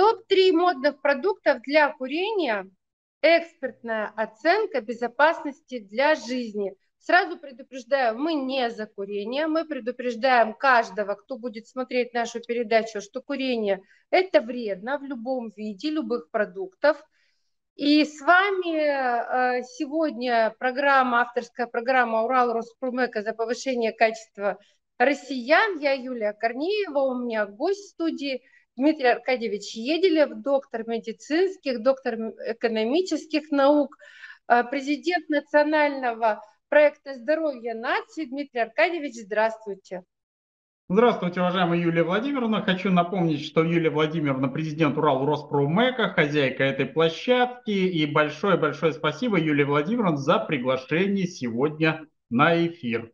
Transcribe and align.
Топ-3 0.00 0.52
модных 0.52 1.02
продуктов 1.02 1.60
для 1.60 1.92
курения. 1.92 2.70
Экспертная 3.20 4.10
оценка 4.16 4.80
безопасности 4.80 5.78
для 5.78 6.14
жизни. 6.14 6.74
Сразу 7.00 7.36
предупреждаю, 7.36 8.18
мы 8.18 8.32
не 8.32 8.70
за 8.70 8.86
курение, 8.86 9.46
мы 9.46 9.66
предупреждаем 9.66 10.54
каждого, 10.54 11.16
кто 11.16 11.36
будет 11.36 11.66
смотреть 11.66 12.14
нашу 12.14 12.40
передачу, 12.40 13.02
что 13.02 13.20
курение– 13.20 13.82
это 14.10 14.40
вредно 14.40 14.96
в 14.96 15.02
любом 15.02 15.50
виде, 15.54 15.90
любых 15.90 16.30
продуктов. 16.30 16.96
И 17.76 18.02
с 18.06 18.22
вами 18.22 18.78
э, 18.78 19.64
сегодня 19.64 20.56
программа, 20.58 21.20
авторская 21.20 21.66
программа 21.66 22.22
«Урал 22.22 22.54
Роспромека» 22.54 23.20
за 23.20 23.34
повышение 23.34 23.92
качества 23.92 24.58
россиян. 24.96 25.78
Я 25.78 25.92
Юлия 25.92 26.32
Корнеева, 26.32 27.00
у 27.00 27.18
меня 27.18 27.44
гость 27.44 27.84
в 27.84 27.88
студии 27.90 28.42
Дмитрий 28.80 29.08
Аркадьевич 29.08 29.74
Еделев, 29.74 30.40
доктор 30.40 30.88
медицинских, 30.88 31.82
доктор 31.82 32.14
экономических 32.46 33.50
наук, 33.50 33.94
э, 34.48 34.64
президент 34.64 35.28
национального 35.28 36.42
проекта 36.70 37.12
«Здоровье 37.12 37.74
нации». 37.74 38.24
Дмитрий 38.24 38.60
Аркадьевич, 38.60 39.16
здравствуйте. 39.16 40.02
Здравствуйте, 40.88 41.40
уважаемая 41.40 41.78
Юлия 41.78 42.04
Владимировна. 42.04 42.62
Хочу 42.62 42.90
напомнить, 42.90 43.44
что 43.44 43.62
Юлия 43.62 43.90
Владимировна 43.90 44.48
президент 44.48 44.96
Урал 44.96 45.26
Роспромека, 45.26 46.08
хозяйка 46.08 46.64
этой 46.64 46.86
площадки. 46.86 47.72
И 47.72 48.06
большое-большое 48.06 48.94
спасибо, 48.94 49.38
Юлия 49.38 49.66
Владимировна, 49.66 50.16
за 50.16 50.38
приглашение 50.38 51.26
сегодня 51.26 52.06
на 52.30 52.66
эфир. 52.66 53.12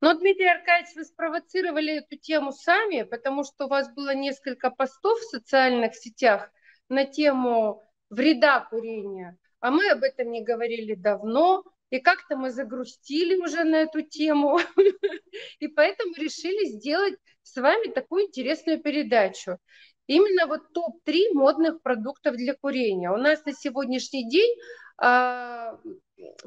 Но, 0.00 0.14
Дмитрий 0.14 0.46
Аркадьевич, 0.46 0.94
вы 0.94 1.04
спровоцировали 1.04 1.98
эту 1.98 2.16
тему 2.16 2.52
сами, 2.52 3.02
потому 3.02 3.44
что 3.44 3.64
у 3.64 3.68
вас 3.68 3.92
было 3.94 4.14
несколько 4.14 4.70
постов 4.70 5.18
в 5.18 5.30
социальных 5.30 5.94
сетях 5.94 6.50
на 6.88 7.04
тему 7.04 7.82
вреда 8.10 8.60
курения. 8.60 9.38
А 9.60 9.70
мы 9.70 9.88
об 9.90 10.02
этом 10.02 10.30
не 10.30 10.44
говорили 10.44 10.94
давно, 10.94 11.64
и 11.90 11.98
как-то 11.98 12.36
мы 12.36 12.50
загрустили 12.50 13.36
уже 13.36 13.64
на 13.64 13.76
эту 13.76 14.02
тему, 14.02 14.58
и 15.60 15.68
поэтому 15.68 16.14
решили 16.16 16.66
сделать 16.66 17.18
с 17.42 17.56
вами 17.56 17.90
такую 17.90 18.26
интересную 18.26 18.82
передачу. 18.82 19.58
Именно 20.06 20.46
вот 20.46 20.72
топ-3 20.72 21.32
модных 21.32 21.80
продуктов 21.82 22.36
для 22.36 22.54
курения. 22.54 23.10
У 23.10 23.16
нас 23.16 23.44
на 23.44 23.52
сегодняшний 23.52 24.28
день 24.28 24.54
а, 24.98 25.78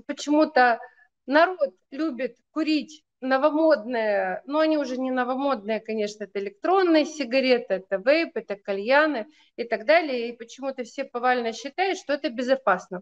почему-то 0.05 0.79
народ 1.25 1.75
любит 1.91 2.37
курить 2.51 3.03
новомодные, 3.21 4.41
но 4.45 4.59
они 4.59 4.77
уже 4.77 4.97
не 4.97 5.11
новомодные, 5.11 5.79
конечно, 5.79 6.23
это 6.23 6.39
электронные 6.39 7.05
сигареты, 7.05 7.75
это 7.75 7.97
вейп, 7.97 8.31
это 8.35 8.55
кальяны 8.55 9.27
и 9.55 9.63
так 9.63 9.85
далее. 9.85 10.29
И 10.29 10.37
почему-то 10.37 10.83
все 10.83 11.03
повально 11.03 11.53
считают, 11.53 11.97
что 11.97 12.13
это 12.13 12.29
безопасно. 12.29 13.01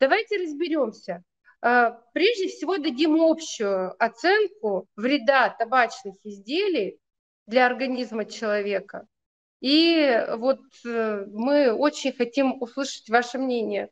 Давайте 0.00 0.38
разберемся. 0.38 1.22
А, 1.60 1.90
прежде 2.12 2.48
всего 2.48 2.78
дадим 2.78 3.20
общую 3.20 3.94
оценку 4.02 4.86
вреда 4.96 5.50
табачных 5.50 6.14
изделий 6.24 6.98
для 7.46 7.66
организма 7.66 8.24
человека. 8.24 9.06
И 9.60 10.24
вот 10.36 10.60
э, 10.86 11.26
мы 11.32 11.72
очень 11.72 12.12
хотим 12.12 12.62
услышать 12.62 13.08
ваше 13.08 13.38
мнение. 13.38 13.90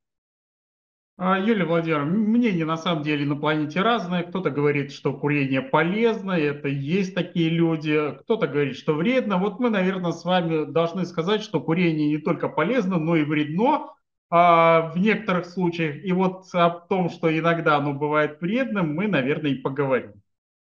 А, 1.19 1.39
Юлия 1.39 1.65
Владимировна, 1.65 2.13
мнения 2.13 2.67
на 2.67 2.77
самом 2.77 3.03
деле 3.03 3.25
на 3.25 3.37
планете 3.37 3.81
разные. 3.81 4.23
Кто-то 4.23 4.51
говорит, 4.51 4.93
что 4.93 5.15
курение 5.15 5.63
полезно, 5.63 6.33
это 6.33 6.69
есть 6.69 7.15
такие 7.15 7.49
люди. 7.49 8.15
Кто-то 8.21 8.47
говорит, 8.47 8.77
что 8.77 8.93
вредно. 8.93 9.39
Вот 9.39 9.59
мы, 9.59 9.71
наверное, 9.71 10.13
с 10.13 10.27
вами 10.27 10.71
должны 10.71 11.07
сказать, 11.07 11.43
что 11.43 11.61
курение 11.61 12.09
не 12.09 12.19
только 12.19 12.51
полезно, 12.51 12.99
но 12.99 13.17
и 13.17 13.25
вредно 13.25 13.95
а, 14.29 14.91
в 14.91 14.99
некоторых 14.99 15.47
случаях. 15.47 16.05
И 16.05 16.13
вот 16.13 16.45
о 16.53 16.69
том, 16.69 17.09
что 17.09 17.37
иногда 17.37 17.77
оно 17.77 17.95
бывает 17.95 18.39
вредным, 18.43 18.95
мы, 18.95 19.09
наверное, 19.09 19.53
и 19.53 19.55
поговорим. 19.55 20.21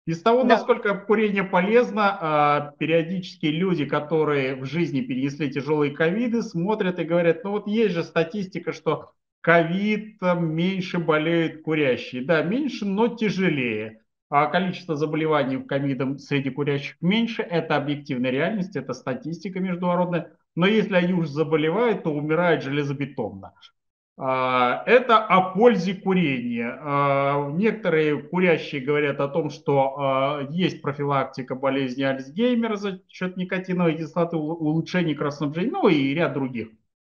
Из 0.06 0.22
того, 0.22 0.44
да. 0.44 0.56
насколько 0.56 0.96
курение 0.96 1.44
полезно, 1.44 2.18
а, 2.22 2.74
периодически 2.80 3.48
люди, 3.48 3.84
которые 3.84 4.56
в 4.56 4.64
жизни 4.64 5.02
перенесли 5.02 5.52
тяжелые 5.52 5.92
ковиды, 5.92 6.42
смотрят 6.42 7.00
и 7.00 7.04
говорят, 7.04 7.44
ну 7.44 7.52
вот 7.52 7.68
есть 7.68 7.94
же 7.94 8.04
статистика, 8.04 8.72
что 8.72 9.12
ковид 9.48 10.22
меньше 10.22 11.00
болеют 11.00 11.62
курящие. 11.62 12.26
Да, 12.26 12.42
меньше, 12.42 12.86
но 12.86 13.08
тяжелее. 13.08 14.02
А 14.30 14.48
количество 14.48 14.98
заболеваний 14.98 15.64
ковидом 15.64 16.20
среди 16.20 16.50
курящих 16.50 16.98
меньше. 17.00 17.44
Это 17.44 17.78
объективная 17.78 18.32
реальность, 18.32 18.76
это 18.76 18.92
статистика 18.92 19.62
международная. 19.62 20.34
Но 20.56 20.68
если 20.68 20.96
они 20.96 21.14
уже 21.14 21.32
заболевают, 21.32 22.04
то 22.04 22.10
умирают 22.14 22.62
железобетонно. 22.62 23.54
А, 24.18 24.84
это 24.86 25.20
о 25.26 25.54
пользе 25.54 25.94
курения. 25.94 26.78
А, 26.82 27.50
некоторые 27.50 28.22
курящие 28.24 28.82
говорят 28.82 29.22
о 29.22 29.30
том, 29.30 29.50
что 29.50 29.96
а, 29.98 30.48
есть 30.50 30.82
профилактика 30.82 31.56
болезни 31.56 32.04
Альцгеймера 32.04 32.76
за 32.76 33.02
счет 33.08 33.38
никотиновой 33.38 33.96
кислоты, 33.96 34.36
улучшение 34.36 35.16
кровоснабжения, 35.16 35.72
ну 35.72 35.88
и 35.88 36.14
ряд 36.14 36.34
других. 36.34 36.68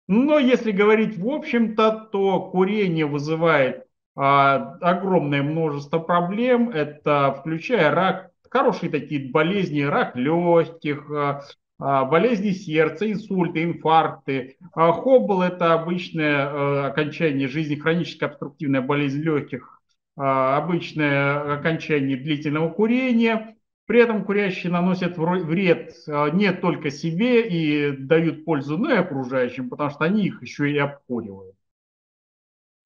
Но 0.10 0.40
если 0.40 0.72
говорить 0.72 1.20
в 1.20 1.30
общем-то, 1.30 2.10
то 2.12 2.42
курение 2.50 3.06
вызывает 3.06 3.86
а, 4.16 4.76
огромное 4.82 5.44
множество 5.44 6.00
проблем. 6.00 6.72
Это 6.72 7.36
включая 7.40 7.92
рак, 7.92 8.32
хорошие 8.50 8.90
такие 8.90 9.30
болезни, 9.30 9.82
рак 9.82 10.16
легких, 10.16 11.12
а, 11.12 11.44
а, 11.78 12.06
болезни 12.06 12.50
сердца, 12.50 13.10
инсульты, 13.10 13.64
инфаркты. 13.64 14.58
А, 14.74 14.94
Хоббл– 14.94 15.42
это 15.44 15.74
обычное 15.74 16.38
а, 16.38 16.88
окончание 16.88 17.48
жизни, 17.48 17.76
хроническая 17.76 18.30
обструктивная 18.30 18.82
болезнь 18.82 19.22
легких, 19.22 19.80
обычное 20.16 21.54
окончание 21.54 22.18
длительного 22.18 22.72
курения. 22.72 23.59
При 23.90 24.02
этом 24.02 24.24
курящие 24.24 24.72
наносят 24.72 25.18
вред 25.18 25.96
а, 26.08 26.30
не 26.30 26.54
только 26.54 26.92
себе 26.92 27.50
и 27.50 27.98
дают 27.98 28.46
пользу, 28.46 28.78
но 28.78 28.92
и 28.94 28.98
окружающим, 28.98 29.68
потому 29.68 29.90
что 29.90 30.06
они 30.06 30.28
их 30.28 30.44
еще 30.44 30.72
и 30.72 30.78
обкуривают. 30.78 31.56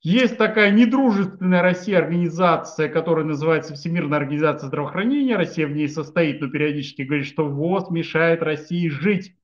Есть 0.02 0.38
такая 0.38 0.72
недружественная 0.72 1.62
Россия 1.62 1.98
организация, 1.98 2.88
которая 2.88 3.26
называется 3.26 3.74
Всемирная 3.74 4.18
организация 4.18 4.68
здравоохранения. 4.68 5.36
Россия 5.36 5.68
в 5.68 5.74
ней 5.74 5.90
состоит, 5.90 6.40
но 6.40 6.50
периодически 6.50 7.02
говорит, 7.02 7.28
что 7.28 7.50
ВОЗ 7.50 7.90
мешает 7.90 8.42
России 8.42 8.88
жить. 8.88 9.36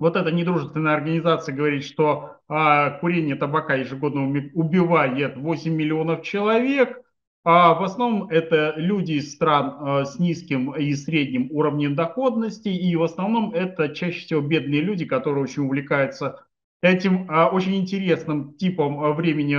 Вот 0.00 0.16
эта 0.16 0.32
недружественная 0.32 0.94
организация 0.94 1.54
говорит, 1.54 1.84
что 1.84 2.38
а, 2.48 2.90
курение 2.98 3.36
табака 3.36 3.76
ежегодно 3.76 4.22
убивает 4.24 5.36
8 5.36 5.72
миллионов 5.72 6.24
человек, 6.24 7.04
а 7.44 7.74
в 7.74 7.82
основном 7.82 8.28
это 8.28 8.74
люди 8.76 9.12
из 9.12 9.32
стран 9.32 9.76
а, 9.78 10.04
с 10.04 10.18
низким 10.18 10.72
и 10.72 10.94
средним 10.94 11.48
уровнем 11.50 11.94
доходности, 11.94 12.68
и 12.68 12.94
в 12.94 13.02
основном 13.02 13.52
это 13.52 13.88
чаще 13.88 14.20
всего 14.20 14.40
бедные 14.40 14.80
люди, 14.80 15.04
которые 15.04 15.42
очень 15.42 15.64
увлекаются 15.64 16.44
этим 16.82 17.26
а, 17.28 17.48
очень 17.48 17.76
интересным 17.76 18.54
типом 18.54 19.02
а, 19.02 19.12
времени, 19.12 19.56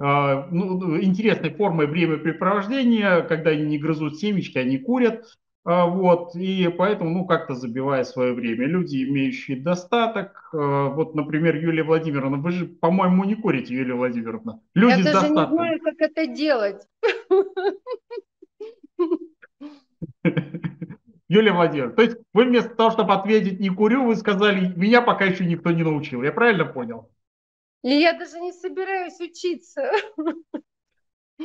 ну, 0.00 1.00
интересной 1.02 1.50
формой 1.50 1.88
времяпрепровождения, 1.88 3.22
когда 3.22 3.50
они 3.50 3.64
не 3.64 3.78
грызут 3.78 4.18
семечки, 4.18 4.56
они 4.56 4.78
курят, 4.78 5.24
вот, 5.70 6.34
и 6.34 6.68
поэтому, 6.68 7.10
ну, 7.10 7.26
как-то 7.26 7.54
забивая 7.54 8.04
свое 8.04 8.32
время. 8.32 8.66
Люди, 8.66 9.04
имеющие 9.04 9.60
достаток, 9.60 10.48
вот, 10.52 11.14
например, 11.14 11.56
Юлия 11.56 11.82
Владимировна, 11.82 12.38
вы 12.38 12.52
же, 12.52 12.66
по-моему, 12.66 13.24
не 13.24 13.34
курите, 13.34 13.74
Юлия 13.74 13.94
Владимировна. 13.94 14.60
Люди 14.74 15.00
Я 15.00 15.12
даже 15.12 15.28
не 15.28 15.34
знаю, 15.34 15.80
как 15.80 16.00
это 16.00 16.26
делать. 16.26 16.88
Юлия 21.28 21.52
Владимировна, 21.52 21.94
то 21.94 22.02
есть 22.02 22.16
вы 22.32 22.44
вместо 22.44 22.74
того, 22.74 22.90
чтобы 22.90 23.12
ответить 23.12 23.60
«не 23.60 23.68
курю», 23.68 24.06
вы 24.06 24.16
сказали 24.16 24.72
«меня 24.74 25.02
пока 25.02 25.26
еще 25.26 25.44
никто 25.44 25.70
не 25.70 25.82
научил». 25.82 26.22
Я 26.22 26.32
правильно 26.32 26.64
понял? 26.64 27.10
И 27.84 27.90
я 27.90 28.14
даже 28.18 28.40
не 28.40 28.52
собираюсь 28.52 29.20
учиться. 29.20 29.92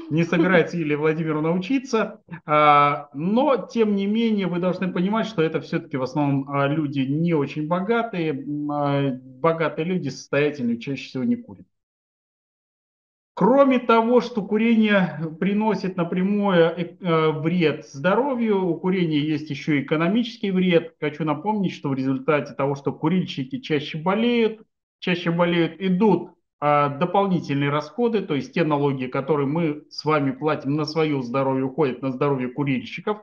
Не 0.09 0.23
собирается 0.23 0.77
Юлия 0.77 0.97
Владимировна 0.97 1.51
учиться, 1.51 2.23
а, 2.45 3.09
но 3.13 3.57
тем 3.57 3.95
не 3.95 4.07
менее 4.07 4.47
вы 4.47 4.59
должны 4.59 4.91
понимать, 4.91 5.27
что 5.27 5.43
это 5.43 5.61
все-таки 5.61 5.97
в 5.97 6.03
основном 6.03 6.49
а, 6.49 6.67
люди 6.67 7.01
не 7.01 7.33
очень 7.33 7.67
богатые, 7.67 8.33
а, 8.71 9.11
богатые 9.11 9.85
люди 9.85 10.09
состоятельные 10.09 10.79
чаще 10.79 11.07
всего 11.07 11.23
не 11.23 11.35
курят. 11.35 11.67
Кроме 13.35 13.79
того, 13.79 14.21
что 14.21 14.43
курение 14.43 15.19
приносит 15.39 15.97
напрямую 15.97 16.55
э, 16.55 16.97
э, 16.99 17.31
вред 17.31 17.87
здоровью, 17.87 18.63
у 18.63 18.75
курения 18.77 19.19
есть 19.19 19.49
еще 19.49 19.79
и 19.79 19.83
экономический 19.83 20.51
вред. 20.51 20.95
Хочу 20.99 21.23
напомнить, 21.23 21.73
что 21.73 21.89
в 21.89 21.95
результате 21.95 22.53
того, 22.53 22.75
что 22.75 22.93
курильщики 22.93 23.59
чаще 23.59 23.97
болеют, 23.97 24.61
чаще 24.99 25.31
болеют, 25.31 25.81
идут 25.81 26.29
дополнительные 26.63 27.69
расходы, 27.69 28.21
то 28.21 28.35
есть 28.35 28.53
те 28.53 28.63
налоги, 28.63 29.07
которые 29.07 29.47
мы 29.47 29.83
с 29.89 30.05
вами 30.05 30.31
платим 30.31 30.75
на 30.75 30.85
свое 30.85 31.21
здоровье, 31.21 31.65
уходят 31.65 32.01
на 32.01 32.11
здоровье 32.11 32.47
курильщиков, 32.47 33.17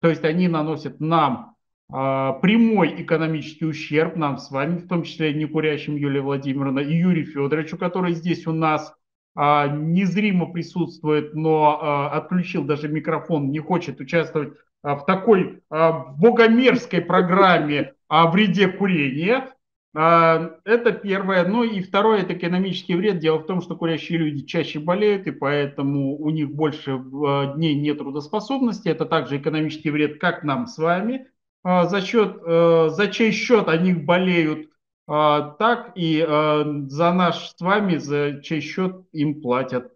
то 0.00 0.08
есть 0.08 0.24
они 0.24 0.48
наносят 0.48 0.98
нам 0.98 1.56
прямой 1.88 3.02
экономический 3.02 3.66
ущерб 3.66 4.16
нам 4.16 4.38
с 4.38 4.50
вами, 4.50 4.78
в 4.78 4.88
том 4.88 5.02
числе 5.02 5.34
не 5.34 5.44
курящим 5.44 5.96
Юлии 5.96 6.20
Владимировна 6.20 6.80
и 6.80 6.96
Юрию 6.96 7.26
Федоровичу, 7.26 7.76
который 7.76 8.12
здесь 8.12 8.46
у 8.46 8.52
нас 8.52 8.94
незримо 9.36 10.46
присутствует, 10.50 11.34
но 11.34 12.08
отключил 12.12 12.64
даже 12.64 12.88
микрофон, 12.88 13.50
не 13.50 13.58
хочет 13.58 14.00
участвовать 14.00 14.54
в 14.82 15.00
такой 15.06 15.60
богомерзкой 15.68 17.02
программе 17.02 17.92
о 18.08 18.30
вреде 18.30 18.68
курения. 18.68 19.52
А, 19.98 20.58
это 20.64 20.92
первое. 20.92 21.48
Ну 21.48 21.64
и 21.64 21.80
второе, 21.80 22.20
это 22.20 22.34
экономический 22.34 22.94
вред. 22.94 23.18
Дело 23.18 23.38
в 23.38 23.46
том, 23.46 23.62
что 23.62 23.76
курящие 23.76 24.18
люди 24.18 24.44
чаще 24.44 24.78
болеют, 24.78 25.26
и 25.26 25.30
поэтому 25.30 26.18
у 26.18 26.28
них 26.28 26.54
больше 26.54 26.92
а, 27.26 27.54
дней 27.54 27.74
нет 27.74 27.96
трудоспособности. 27.96 28.90
Это 28.90 29.06
также 29.06 29.38
экономический 29.38 29.88
вред, 29.90 30.20
как 30.20 30.44
нам 30.44 30.66
с 30.66 30.76
вами. 30.76 31.28
А, 31.64 31.86
за, 31.86 32.02
счет, 32.02 32.42
за 32.42 33.08
чей 33.10 33.32
счет 33.32 33.68
они 33.68 33.94
болеют, 33.94 34.68
так 35.06 35.92
и 35.94 36.20
за 36.20 37.12
наш 37.12 37.50
с 37.50 37.60
вами, 37.60 37.96
за 37.96 38.42
чей 38.42 38.60
счет 38.60 39.06
им 39.12 39.40
платят 39.40 39.92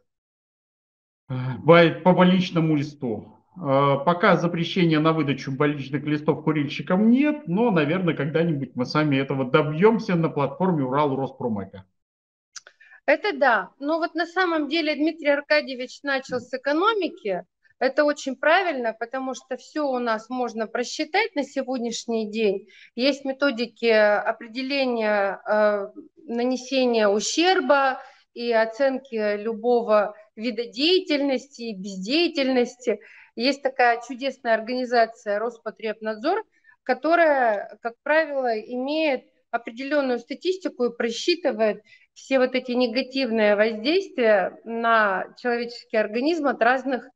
по 1.29 2.13
больничному 2.13 2.77
листу. 2.77 3.40
А, 3.57 3.97
пока 3.99 4.37
запрещения 4.37 5.01
на 5.01 5.13
выдачу 5.13 5.53
больничных 5.53 6.05
листов 6.05 6.45
курильщикам 6.45 7.11
нет, 7.11 7.47
но, 7.47 7.71
наверное, 7.71 8.15
когда-нибудь 8.15 8.73
мы 8.75 8.87
сами 8.87 9.17
этого 9.17 9.51
добьемся 9.51 10.15
на 10.15 10.29
платформе 10.29 10.85
Урал 10.85 11.17
Роспромека. 11.17 11.85
Это 13.07 13.37
да. 13.37 13.71
Но 13.81 13.99
вот 13.99 14.15
на 14.15 14.27
самом 14.27 14.69
деле 14.69 14.95
Дмитрий 14.95 15.31
Аркадьевич 15.31 16.03
начал 16.03 16.39
с 16.39 16.53
экономики. 16.55 17.45
Это 17.81 18.05
очень 18.05 18.37
правильно, 18.37 18.93
потому 18.93 19.35
что 19.35 19.57
все 19.57 19.81
у 19.81 19.99
нас 19.99 20.29
можно 20.29 20.67
просчитать 20.67 21.35
на 21.35 21.43
сегодняшний 21.43 22.31
день. 22.31 22.69
Есть 22.95 23.25
методики 23.25 23.87
определения 23.87 25.41
э, 25.45 25.89
нанесения 26.27 27.09
ущерба 27.09 28.03
и 28.35 28.53
оценки 28.53 29.37
любого 29.43 30.15
вида 30.37 30.67
деятельности 30.67 31.63
и 31.63 31.75
бездеятельности. 31.75 33.01
Есть 33.41 33.63
такая 33.63 34.03
чудесная 34.07 34.53
организация 34.53 35.39
Роспотребнадзор, 35.39 36.45
которая, 36.83 37.79
как 37.81 37.95
правило, 38.03 38.55
имеет 38.61 39.25
определенную 39.51 40.19
статистику 40.19 40.85
и 40.85 40.95
просчитывает 40.95 41.83
все 42.13 42.39
вот 42.39 42.55
эти 42.55 42.73
негативные 42.73 43.57
воздействия 43.57 44.61
на 44.65 45.35
человеческий 45.39 45.97
организм 45.97 46.49
от 46.49 46.61
разных 46.61 47.09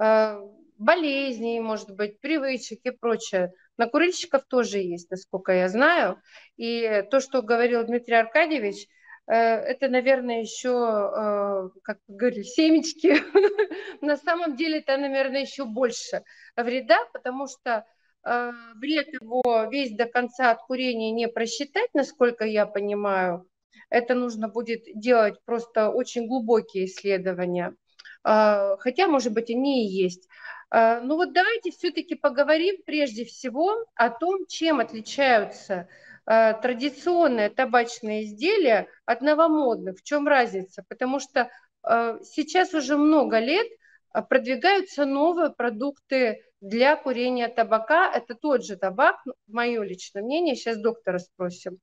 э, 0.00 0.40
болезней, 0.78 1.60
может 1.60 1.94
быть, 1.94 2.22
привычек 2.22 2.80
и 2.84 2.90
прочее. 2.90 3.52
На 3.76 3.86
курильщиков 3.86 4.44
тоже 4.48 4.78
есть, 4.78 5.10
насколько 5.10 5.52
я 5.52 5.68
знаю. 5.68 6.22
И 6.56 7.04
то, 7.10 7.20
что 7.20 7.42
говорил 7.42 7.84
Дмитрий 7.84 8.14
Аркадьевич, 8.16 8.88
это, 9.32 9.88
наверное, 9.88 10.40
еще, 10.40 10.68
э, 10.70 11.80
как 11.82 11.98
говорили, 12.06 12.42
семечки. 12.42 13.16
На 14.00 14.16
самом 14.16 14.56
деле 14.56 14.78
это, 14.78 14.96
наверное, 14.96 15.40
еще 15.40 15.64
больше 15.64 16.22
вреда, 16.56 16.98
потому 17.12 17.48
что 17.48 17.84
э, 18.24 18.52
вред 18.76 19.08
его 19.20 19.68
весь 19.70 19.96
до 19.96 20.06
конца 20.06 20.52
от 20.52 20.62
курения 20.62 21.10
не 21.10 21.26
просчитать, 21.26 21.90
насколько 21.92 22.44
я 22.44 22.66
понимаю. 22.66 23.48
Это 23.90 24.14
нужно 24.14 24.48
будет 24.48 24.84
делать 24.94 25.40
просто 25.44 25.90
очень 25.90 26.26
глубокие 26.26 26.86
исследования. 26.86 27.76
Хотя, 28.24 29.06
может 29.06 29.32
быть, 29.32 29.50
они 29.50 29.86
и 29.86 29.88
есть. 29.88 30.28
Ну 30.72 31.14
вот 31.14 31.32
давайте 31.32 31.70
все-таки 31.70 32.16
поговорим 32.16 32.82
прежде 32.84 33.24
всего 33.24 33.86
о 33.94 34.10
том, 34.10 34.46
чем 34.48 34.80
отличаются 34.80 35.88
Э, 36.28 36.54
традиционные 36.60 37.50
табачные 37.50 38.24
изделия 38.24 38.88
от 39.04 39.20
новомодных. 39.20 39.98
В 39.98 40.02
чем 40.02 40.26
разница? 40.26 40.84
Потому 40.88 41.20
что 41.20 41.50
э, 41.88 42.18
сейчас 42.24 42.74
уже 42.74 42.96
много 42.96 43.38
лет 43.38 43.68
э, 44.12 44.22
продвигаются 44.22 45.04
новые 45.04 45.50
продукты 45.50 46.42
для 46.60 46.96
курения 46.96 47.46
табака. 47.46 48.10
Это 48.12 48.34
тот 48.34 48.64
же 48.64 48.76
табак, 48.76 49.22
мое 49.46 49.84
личное 49.84 50.22
мнение, 50.22 50.56
сейчас 50.56 50.78
доктора 50.78 51.20
спросим. 51.20 51.78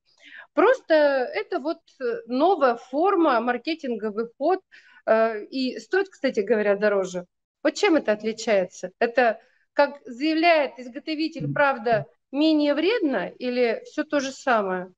Просто 0.52 0.94
это 0.94 1.58
вот 1.58 1.78
новая 2.26 2.74
форма, 2.76 3.40
маркетинговый 3.40 4.26
ход. 4.36 4.60
И 5.50 5.78
стоит, 5.80 6.08
кстати 6.08 6.40
говоря, 6.40 6.76
дороже. 6.76 7.26
Вот 7.62 7.74
чем 7.74 7.96
это 7.96 8.12
отличается? 8.12 8.90
Это, 8.98 9.40
как 9.72 10.00
заявляет 10.06 10.78
изготовитель, 10.78 11.52
правда, 11.52 12.06
менее 12.34 12.74
вредно 12.74 13.28
или 13.38 13.82
все 13.86 14.04
то 14.04 14.20
же 14.20 14.30
самое? 14.32 14.92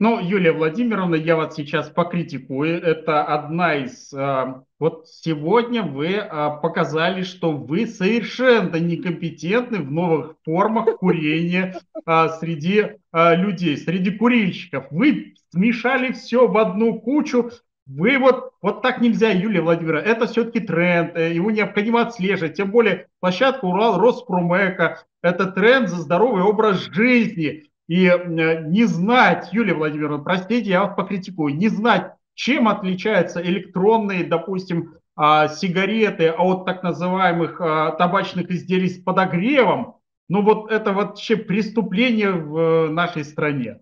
Ну, 0.00 0.18
Юлия 0.18 0.52
Владимировна, 0.52 1.14
я 1.14 1.36
вас 1.36 1.54
сейчас 1.54 1.90
покритикую. 1.90 2.82
Это 2.82 3.22
одна 3.22 3.74
из... 3.74 4.10
А, 4.14 4.64
вот 4.78 5.06
сегодня 5.08 5.82
вы 5.82 6.16
а, 6.16 6.56
показали, 6.56 7.22
что 7.22 7.52
вы 7.52 7.86
совершенно 7.86 8.76
некомпетентны 8.76 9.80
в 9.80 9.90
новых 9.90 10.36
формах 10.42 10.96
курения 10.96 11.78
а, 12.06 12.30
среди 12.30 12.92
людей, 13.12 13.76
среди 13.76 14.10
курильщиков. 14.12 14.86
Вы 14.90 15.34
смешали 15.50 16.12
все 16.12 16.48
в 16.48 16.56
одну 16.56 16.98
кучу. 16.98 17.50
Вы 17.96 18.18
вот, 18.18 18.52
вот 18.62 18.82
так 18.82 19.00
нельзя, 19.00 19.30
Юлия 19.30 19.62
Владимировна. 19.62 20.04
Это 20.04 20.26
все-таки 20.26 20.60
тренд, 20.60 21.16
э, 21.16 21.32
его 21.32 21.50
необходимо 21.50 22.02
отслеживать. 22.02 22.56
Тем 22.56 22.70
более 22.70 23.08
площадка 23.20 23.64
Урал 23.64 23.98
Роспромека, 23.98 25.02
это 25.22 25.46
тренд 25.46 25.88
за 25.88 25.96
здоровый 25.96 26.42
образ 26.42 26.78
жизни. 26.92 27.64
И 27.88 28.06
э, 28.06 28.64
не 28.68 28.84
знать, 28.84 29.48
Юлия 29.52 29.74
Владимировна, 29.74 30.22
простите, 30.22 30.70
я 30.70 30.84
вас 30.84 30.94
покритикую, 30.94 31.56
не 31.56 31.68
знать, 31.68 32.12
чем 32.34 32.68
отличаются 32.68 33.42
электронные, 33.42 34.24
допустим, 34.24 34.94
а, 35.16 35.48
сигареты 35.48 36.30
от 36.30 36.64
так 36.64 36.82
называемых 36.82 37.60
а, 37.60 37.90
табачных 37.90 38.50
изделий 38.50 38.88
с 38.88 39.02
подогревом, 39.02 39.96
ну 40.30 40.42
вот 40.42 40.70
это 40.70 40.92
вообще 40.92 41.36
преступление 41.36 42.30
в 42.30 42.56
э, 42.56 42.88
нашей 42.88 43.24
стране. 43.24 43.80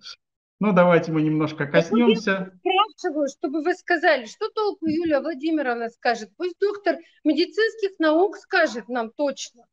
Ну, 0.60 0.72
давайте 0.72 1.12
мы 1.12 1.22
немножко 1.22 1.66
коснемся. 1.66 2.52
Спрашиваю, 2.98 3.28
чтобы 3.28 3.62
вы 3.62 3.74
сказали, 3.74 4.26
что 4.26 4.48
толку 4.48 4.86
Юлия 4.86 5.20
Владимировна 5.20 5.88
скажет. 5.88 6.30
Пусть 6.36 6.58
доктор 6.58 6.96
медицинских 7.22 7.98
наук 8.00 8.36
скажет 8.36 8.88
нам 8.88 9.12
точно. 9.16 9.64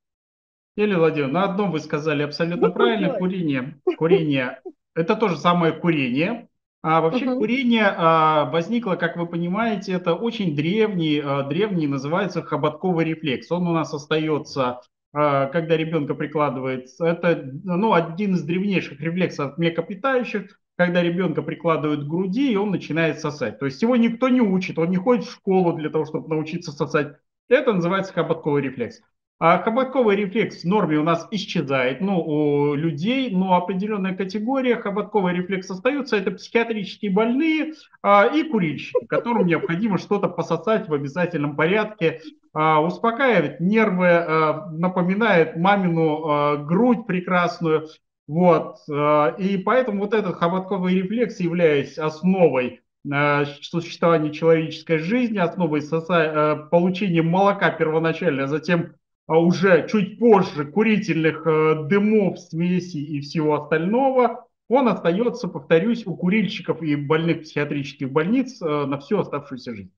Елена 0.76 1.00
Владимировна, 1.00 1.40
на 1.40 1.46
одном 1.46 1.72
вы 1.72 1.80
сказали 1.80 2.22
абсолютно 2.22 2.68
ну, 2.68 2.74
правильно. 2.74 3.14
Курение. 3.14 3.82
Курение– 3.98 4.62
это 4.96 5.16
то 5.16 5.30
же 5.30 5.38
самое 5.38 5.74
курение. 5.74 6.50
А 6.84 7.02
вообще 7.02 7.28
угу. 7.28 7.40
курение 7.40 7.96
а, 7.98 8.46
возникло, 8.46 8.94
как 8.94 9.18
вы 9.18 9.26
понимаете, 9.26 9.94
это 9.94 10.14
очень 10.14 10.56
древний, 10.56 11.20
а, 11.20 11.42
древний 11.44 11.88
называется 11.88 12.44
хоботковый 12.44 13.06
рефлекс. 13.06 13.52
Он 13.52 13.68
у 13.68 13.74
нас 13.74 13.92
остается, 13.92 14.82
а, 15.14 15.48
когда 15.48 15.78
ребенка 15.78 16.14
прикладывает. 16.14 16.90
Это 17.00 17.44
ну, 17.64 17.94
один 17.94 18.36
из 18.36 18.44
древнейших 18.44 19.02
рефлексов 19.02 19.58
млекопитающих, 19.58 20.60
когда 20.78 21.02
ребенка 21.02 21.42
прикладывают 21.42 22.04
к 22.04 22.08
груди, 22.08 22.52
и 22.52 22.56
он 22.56 22.72
начинает 22.72 23.20
сосать. 23.20 23.60
То 23.60 23.66
есть 23.66 23.82
его 23.82 23.96
никто 23.96 24.30
не 24.30 24.42
учит, 24.42 24.78
он 24.78 24.90
не 24.90 24.98
ходит 24.98 25.26
в 25.26 25.32
школу 25.32 25.74
для 25.74 25.90
того, 25.90 26.06
чтобы 26.06 26.28
научиться 26.28 26.72
сосать. 26.72 27.16
Это 27.48 27.74
называется 27.74 28.14
хоботковый 28.14 28.62
рефлекс. 28.62 29.02
А 29.38 29.62
хоботковый 29.62 30.16
рефлекс 30.16 30.64
в 30.64 30.66
норме 30.66 30.98
у 30.98 31.04
нас 31.04 31.28
исчезает, 31.30 32.00
ну, 32.00 32.22
у 32.22 32.74
людей, 32.74 33.30
но 33.32 33.56
определенная 33.56 34.16
категория 34.16 34.78
хоботковый 34.78 35.34
рефлекс 35.34 35.70
остается, 35.70 36.16
это 36.16 36.32
психиатрические 36.32 37.12
больные 37.12 37.74
а, 38.02 38.28
и 38.28 38.44
курильщики, 38.44 39.06
которым 39.08 39.46
необходимо 39.46 39.98
что-то 39.98 40.30
пососать 40.30 40.88
в 40.88 40.94
обязательном 40.94 41.58
порядке, 41.58 42.22
а, 42.54 42.80
успокаивает 42.80 43.60
нервы, 43.60 44.08
а, 44.08 44.70
напоминает 44.72 45.58
мамину 45.58 46.26
а, 46.26 46.56
грудь 46.56 47.06
прекрасную, 47.06 47.90
вот, 48.28 48.78
а, 48.90 49.36
и 49.38 49.58
поэтому 49.58 50.00
вот 50.00 50.14
этот 50.14 50.36
хоботковый 50.36 50.96
рефлекс, 50.96 51.40
являясь 51.40 51.98
основой 51.98 52.82
а, 53.12 53.46
существования 53.46 54.32
человеческой 54.32 54.98
жизни, 55.00 55.38
основой 55.38 55.82
соса- 55.82 56.32
а, 56.34 56.56
получения 56.56 57.22
молока 57.22 57.70
первоначально, 57.70 58.46
а 58.46 58.48
затем 58.48 58.96
уже 59.28 59.88
чуть 59.90 60.20
позже 60.20 60.66
курительных 60.66 61.46
э, 61.48 61.88
дымов, 61.88 62.40
смеси 62.40 62.98
и 62.98 63.22
всего 63.22 63.56
остального, 63.56 64.48
он 64.68 64.88
остается, 64.88 65.48
повторюсь, 65.48 66.06
у 66.06 66.16
курильщиков 66.16 66.82
и 66.82 66.96
больных 66.96 67.42
психиатрических 67.42 68.12
больниц 68.12 68.62
э, 68.62 68.66
на 68.66 69.00
всю 69.00 69.20
оставшуюся 69.20 69.76
жизнь. 69.76 69.92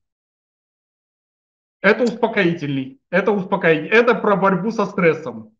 Это 1.80 2.04
успокоительный, 2.04 3.00
это 3.10 3.32
успокоительный, 3.32 3.90
это 3.90 4.14
про 4.14 4.36
борьбу 4.36 4.70
со 4.72 4.84
стрессом. 4.84 5.56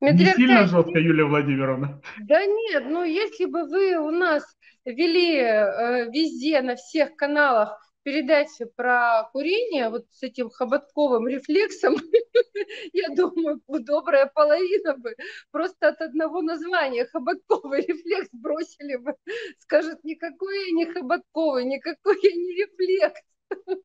Дмитрий 0.00 0.26
Не 0.26 0.32
сильно 0.34 0.66
жестко, 0.66 0.98
Юлия 0.98 1.24
Владимировна? 1.24 2.00
Да 2.18 2.44
нет, 2.44 2.84
ну 2.86 3.02
если 3.02 3.46
бы 3.46 3.64
вы 3.64 3.96
у 3.96 4.10
нас 4.10 4.44
вели 4.84 5.36
э, 5.36 6.10
везде, 6.10 6.60
на 6.62 6.76
всех 6.76 7.16
каналах 7.16 7.78
передаче 8.08 8.66
про 8.66 9.28
курение, 9.32 9.90
вот 9.90 10.06
с 10.12 10.22
этим 10.22 10.50
хоботковым 10.50 11.28
рефлексом, 11.28 11.96
я 12.92 13.08
думаю, 13.14 13.60
добрая 13.66 14.30
половина 14.32 14.96
бы 14.96 15.14
просто 15.50 15.88
от 15.88 16.00
одного 16.00 16.42
названия 16.42 17.04
хоботковый 17.04 17.82
рефлекс 17.82 18.30
бросили 18.32 18.96
бы. 18.96 19.14
Скажут, 19.58 20.04
никакой 20.04 20.68
я 20.68 20.72
не 20.72 20.86
хоботковый, 20.86 21.64
никакой 21.64 22.18
я 22.22 22.30
не 22.30 22.54
рефлекс. 22.54 23.20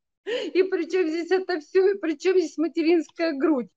И 0.54 0.64
причем 0.64 1.10
здесь 1.10 1.32
это 1.32 1.60
все, 1.60 1.92
и 1.92 1.98
причем 1.98 2.38
здесь 2.38 2.58
материнская 2.58 3.34
грудь. 3.34 3.68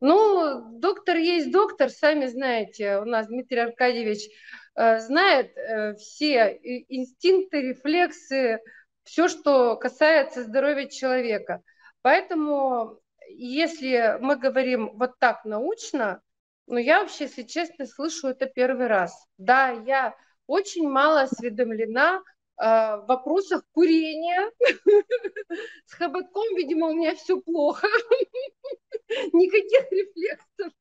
Ну, 0.00 0.78
доктор 0.78 1.16
есть 1.16 1.50
доктор, 1.50 1.90
сами 1.90 2.26
знаете, 2.26 2.98
у 2.98 3.04
нас 3.04 3.28
Дмитрий 3.28 3.58
Аркадьевич 3.58 4.28
э, 4.74 5.00
знает 5.00 5.56
э, 5.56 5.94
все 5.94 6.58
инстинкты, 6.88 7.62
рефлексы, 7.62 8.60
все, 9.04 9.28
что 9.28 9.76
касается 9.76 10.42
здоровья 10.42 10.88
человека. 10.88 11.62
Поэтому, 12.02 13.00
если 13.28 14.18
мы 14.20 14.36
говорим 14.36 14.90
вот 14.94 15.18
так 15.18 15.44
научно, 15.44 16.20
ну, 16.66 16.78
я 16.78 17.00
вообще, 17.00 17.24
если 17.24 17.42
честно, 17.42 17.86
слышу 17.86 18.28
это 18.28 18.46
первый 18.46 18.88
раз. 18.88 19.26
Да, 19.38 19.70
я 19.70 20.14
очень 20.46 20.88
мало 20.88 21.22
осведомлена 21.22 22.22
в 22.58 23.04
вопросах 23.06 23.62
курения. 23.72 24.50
С 25.86 25.92
хоботком, 25.92 26.56
видимо, 26.56 26.88
у 26.88 26.94
меня 26.94 27.14
все 27.14 27.40
плохо. 27.40 27.86
Никаких 29.32 29.92
рефлексов 29.92 30.72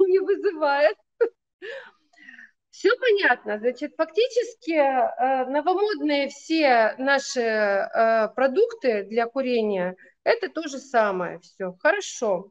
не 0.00 0.18
вызывает. 0.18 0.96
Все 2.70 2.90
понятно. 2.98 3.58
Значит, 3.58 3.92
фактически 3.96 4.72
э, 4.72 5.46
новомодные 5.46 6.28
все 6.28 6.94
наши 6.98 7.40
э, 7.40 8.28
продукты 8.34 9.04
для 9.04 9.26
курения– 9.26 9.94
это 10.24 10.48
то 10.48 10.62
же 10.62 10.78
самое. 10.78 11.38
Все, 11.40 11.76
хорошо. 11.80 12.50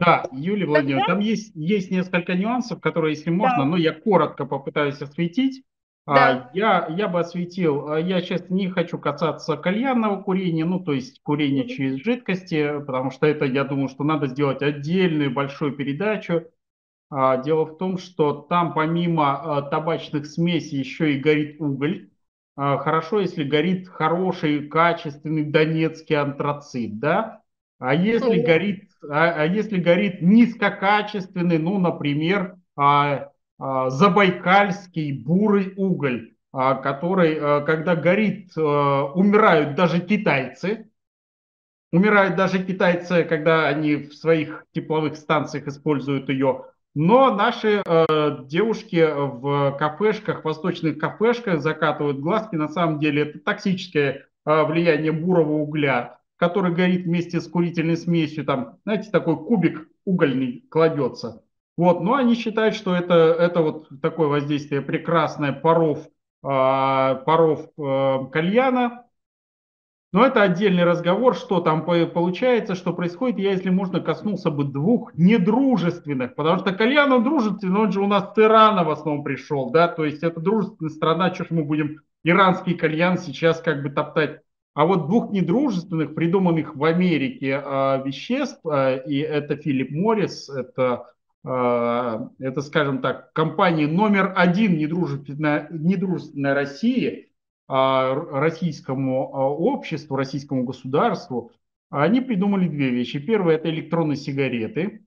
Да, 0.00 0.24
Юлия 0.32 0.66
Владимировна, 0.66 1.06
там 1.06 1.20
есть, 1.20 1.54
есть 1.54 1.90
несколько 1.90 2.34
нюансов, 2.34 2.80
которые, 2.80 3.14
если 3.14 3.30
можно, 3.30 3.58
да. 3.58 3.64
но 3.64 3.76
я 3.76 3.92
коротко 3.92 4.44
попытаюсь 4.44 5.00
осветить. 5.00 5.62
А, 6.08 6.14
да. 6.14 6.50
Я, 6.54 6.86
я 6.88 7.06
бы 7.06 7.20
осветил, 7.20 7.90
а, 7.90 8.00
я 8.00 8.20
сейчас 8.22 8.48
не 8.48 8.68
хочу 8.70 8.98
касаться 8.98 9.56
кальянного 9.58 10.22
курения, 10.22 10.64
ну, 10.64 10.80
то 10.80 10.92
есть 10.92 11.20
курения 11.22 11.68
через 11.68 12.02
жидкости, 12.02 12.80
потому 12.86 13.10
что 13.10 13.26
это, 13.26 13.44
я 13.44 13.64
думаю, 13.64 13.88
что 13.88 14.04
надо 14.04 14.26
сделать 14.26 14.62
отдельную 14.62 15.30
большую 15.30 15.72
передачу. 15.76 16.46
А, 17.10 17.36
дело 17.36 17.66
в 17.66 17.76
том, 17.76 17.98
что 17.98 18.32
там 18.32 18.72
помимо 18.72 19.68
табачных 19.70 20.26
смесей 20.26 20.78
еще 20.78 21.14
и 21.14 21.20
горит 21.20 21.60
уголь. 21.60 22.08
Хорошо, 22.56 23.20
если 23.20 23.44
горит 23.44 23.86
хороший, 23.88 24.66
качественный 24.66 25.44
донецкий 25.44 26.16
антрацит, 26.16 26.98
да? 26.98 27.42
А 27.78 27.94
если 27.94 28.40
горит, 28.40 28.90
а, 29.08 29.42
а 29.42 29.44
если 29.44 29.78
горит 29.78 30.22
низкокачественный, 30.22 31.58
ну, 31.58 31.78
например, 31.78 32.56
а, 32.76 33.30
забайкальский 33.58 35.12
бурый 35.12 35.74
уголь, 35.76 36.34
а, 36.52 36.74
который, 36.76 37.38
а, 37.40 37.60
когда 37.62 37.96
горит, 37.96 38.56
умирают 38.56 39.74
даже 39.74 40.00
китайцы. 40.00 40.90
Умирают 41.90 42.36
даже 42.36 42.62
китайцы, 42.62 43.24
когда 43.24 43.66
они 43.66 43.96
в 43.96 44.14
своих 44.14 44.64
тепловых 44.72 45.16
станциях 45.16 45.66
используют 45.66 46.28
ее. 46.28 46.66
Но 46.94 47.34
наши 47.34 47.82
девушки 48.46 49.06
в 49.10 49.76
кафешках, 49.78 50.44
восточных 50.44 50.98
кафешках 50.98 51.62
закатывают 51.62 52.18
глазки. 52.18 52.56
На 52.56 52.68
самом 52.68 52.98
деле 52.98 53.22
это 53.22 53.38
токсическое 53.38 54.26
влияние 54.44 55.12
бурого 55.12 55.52
угля, 55.52 56.20
который 56.36 56.74
горит 56.74 57.06
вместе 57.06 57.40
с 57.40 57.48
курительной 57.48 57.96
смесью. 57.96 58.44
Там, 58.44 58.78
знаете, 58.84 59.10
такой 59.10 59.36
кубик 59.36 59.88
угольный 60.04 60.66
кладется. 60.68 61.42
Вот, 61.78 62.00
но 62.00 62.14
они 62.14 62.34
считают, 62.34 62.74
что 62.74 62.92
это, 62.92 63.14
это 63.14 63.62
вот 63.62 63.86
такое 64.02 64.26
воздействие 64.26 64.82
прекрасное 64.82 65.52
паров, 65.52 66.00
э, 66.06 66.08
паров 66.42 67.68
э, 67.78 68.18
кальяна. 68.32 69.04
Но 70.12 70.26
это 70.26 70.42
отдельный 70.42 70.82
разговор, 70.82 71.36
что 71.36 71.60
там 71.60 71.84
получается, 71.84 72.74
что 72.74 72.92
происходит. 72.92 73.38
Я, 73.38 73.52
если 73.52 73.70
можно, 73.70 74.00
коснулся 74.00 74.50
бы 74.50 74.64
двух 74.64 75.14
недружественных, 75.14 76.34
потому 76.34 76.58
что 76.58 76.72
кальян 76.72 77.12
он 77.12 77.22
дружественный, 77.22 77.78
он 77.78 77.92
же 77.92 78.00
у 78.00 78.08
нас 78.08 78.34
с 78.34 78.38
Ирана 78.38 78.82
в 78.82 78.90
основном 78.90 79.22
пришел, 79.22 79.70
да, 79.70 79.86
то 79.86 80.04
есть 80.04 80.24
это 80.24 80.40
дружественная 80.40 80.90
страна, 80.90 81.32
что 81.32 81.44
ж 81.44 81.50
мы 81.50 81.62
будем 81.62 82.00
иранский 82.24 82.74
кальян 82.74 83.18
сейчас 83.18 83.60
как 83.60 83.84
бы 83.84 83.90
топтать. 83.90 84.40
А 84.74 84.84
вот 84.84 85.06
двух 85.06 85.30
недружественных, 85.30 86.16
придуманных 86.16 86.74
в 86.74 86.82
Америке 86.82 87.62
э, 87.64 88.02
веществ, 88.04 88.66
э, 88.66 89.04
и 89.06 89.18
это 89.18 89.56
Филипп 89.56 89.90
Моррис, 89.90 90.48
это 90.48 90.94
а, 90.94 91.04
это, 91.48 92.62
скажем 92.62 93.00
так, 93.00 93.32
компания 93.32 93.86
номер 93.86 94.32
один 94.36 94.76
недружественная, 94.76 95.68
недружественная 95.70 96.54
России, 96.54 97.28
а, 97.68 98.14
российскому 98.14 99.34
а, 99.34 99.48
обществу, 99.48 100.16
российскому 100.16 100.64
государству, 100.64 101.52
они 101.90 102.20
придумали 102.20 102.66
две 102.66 102.90
вещи. 102.90 103.18
Первое– 103.18 103.54
это 103.56 103.68
электронные 103.70 104.16
сигареты. 104.16 105.06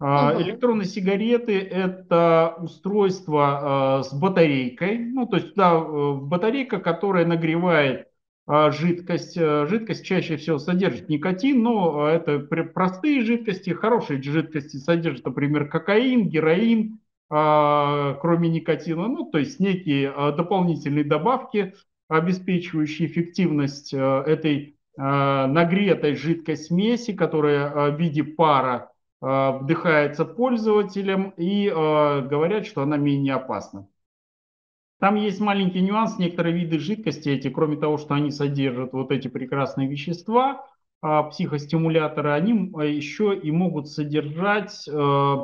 Угу. 0.00 0.08
Электронные 0.42 0.86
сигареты– 0.86 1.58
это 1.60 2.56
устройство 2.58 4.02
с 4.02 4.12
батарейкой, 4.14 4.98
ну, 4.98 5.26
то 5.26 5.36
есть 5.36 5.54
да, 5.54 5.78
батарейка, 5.78 6.78
которая 6.78 7.26
нагревает 7.26 8.06
а 8.06 8.09
жидкость. 8.48 9.36
Э, 9.36 9.66
жидкость 9.66 10.04
чаще 10.04 10.36
всего 10.36 10.58
содержит 10.58 11.08
никотин, 11.08 11.62
но 11.62 12.08
это 12.08 12.38
простые 12.38 13.22
жидкости, 13.22 13.70
хорошие 13.70 14.22
жидкости 14.22 14.76
содержат, 14.76 15.24
например, 15.24 15.68
кокаин, 15.68 16.28
героин, 16.28 17.00
а, 17.28 18.14
кроме 18.14 18.48
никотина, 18.48 19.06
ну, 19.06 19.30
то 19.30 19.38
есть 19.38 19.60
некие 19.60 20.10
а, 20.10 20.32
дополнительные 20.32 21.04
добавки, 21.04 21.74
обеспечивающие 22.08 23.06
эффективность 23.06 23.94
э, 23.94 23.98
этой 23.98 24.76
нагретой 24.96 26.14
жидкой 26.16 26.56
смеси, 26.58 27.14
которая 27.14 27.90
в 27.92 27.98
виде 27.98 28.22
пара 28.22 28.90
вдыхается 29.20 30.26
пользователем 30.26 31.32
и 31.38 31.70
говорят, 31.70 32.66
что 32.66 32.82
она 32.82 32.98
менее 32.98 33.34
опасна. 33.34 33.86
Там 35.00 35.14
есть 35.14 35.40
маленький 35.40 35.80
нюанс, 35.80 36.18
некоторые 36.18 36.54
виды 36.54 36.78
жидкости 36.78 37.30
эти, 37.30 37.48
кроме 37.48 37.78
того, 37.78 37.96
что 37.96 38.14
они 38.14 38.30
содержат 38.30 38.92
вот 38.92 39.10
эти 39.10 39.28
прекрасные 39.28 39.88
вещества, 39.88 40.66
а, 41.00 41.22
психостимуляторы, 41.22 42.32
они 42.32 42.70
а, 42.74 42.84
еще 42.84 43.34
и 43.34 43.50
могут 43.50 43.88
содержать, 43.88 44.86
э, 44.86 45.36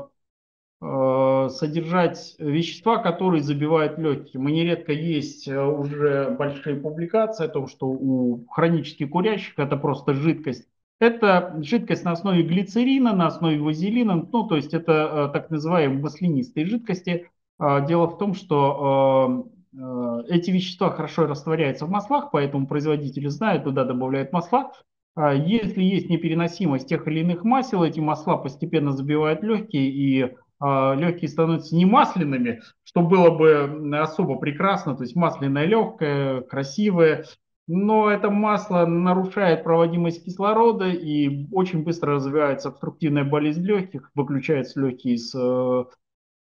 э, 0.82 1.48
содержать 1.50 2.36
вещества, 2.38 2.98
которые 2.98 3.42
забивают 3.42 3.98
легкие. 3.98 4.42
Мы 4.42 4.52
нередко 4.52 4.92
есть 4.92 5.48
э, 5.48 5.58
уже 5.64 6.36
большие 6.38 6.76
публикации 6.76 7.46
о 7.46 7.48
том, 7.48 7.66
что 7.66 7.86
у 7.86 8.46
хронически 8.50 9.06
курящих 9.06 9.58
это 9.58 9.78
просто 9.78 10.12
жидкость. 10.12 10.68
Это 11.00 11.56
жидкость 11.62 12.04
на 12.04 12.12
основе 12.12 12.42
глицерина, 12.42 13.14
на 13.16 13.28
основе 13.28 13.58
вазелина, 13.58 14.16
ну 14.30 14.46
то 14.46 14.56
есть 14.56 14.74
это 14.74 15.30
так 15.32 15.48
называемые 15.48 16.02
маслянистые 16.02 16.66
жидкости, 16.66 17.30
дело 17.58 18.06
в 18.06 18.18
том, 18.18 18.34
что 18.34 19.44
а, 19.74 19.80
а, 19.80 20.22
эти 20.28 20.50
вещества 20.50 20.90
хорошо 20.90 21.26
растворяются 21.26 21.86
в 21.86 21.90
маслах, 21.90 22.30
поэтому 22.30 22.66
производители 22.66 23.28
знают, 23.28 23.64
туда 23.64 23.84
добавляют 23.84 24.32
масла. 24.32 24.72
Если 25.18 25.82
есть 25.82 26.10
непереносимость 26.10 26.88
тех 26.88 27.08
или 27.08 27.20
иных 27.20 27.42
масел, 27.42 27.82
эти 27.82 28.00
масла 28.00 28.36
постепенно 28.36 28.92
забивают 28.92 29.42
легкие, 29.42 29.88
и 29.90 30.36
легкие 30.60 31.28
становятся 31.30 31.74
не 31.74 31.86
масляными, 31.86 32.60
что 32.84 33.00
было 33.00 33.30
бы 33.30 33.98
особо 33.98 34.36
прекрасно, 34.36 34.94
то 34.94 35.04
есть 35.04 35.16
масляное 35.16 35.64
легкое, 35.64 36.42
красивое, 36.42 37.24
но 37.66 38.10
это 38.10 38.30
масло 38.30 38.86
нарушает 38.86 39.64
проводимость 39.64 40.24
кислорода 40.24 40.88
и 40.88 41.46
очень 41.50 41.82
быстро 41.82 42.14
развивается 42.14 42.68
обструктивная 42.68 43.24
болезнь 43.24 43.64
легких, 43.64 44.10
выключаются 44.14 44.80
легкие 44.80 45.14
из 45.14 45.34
Э, 45.34 45.84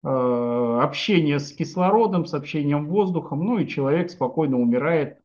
общение 0.08 1.40
с 1.40 1.52
кислородом, 1.52 2.26
с 2.26 2.34
общением 2.34 2.88
воздухом, 2.88 3.44
ну 3.44 3.58
и 3.58 3.68
человек 3.68 4.12
спокойно 4.12 4.60
умирает 4.60 5.18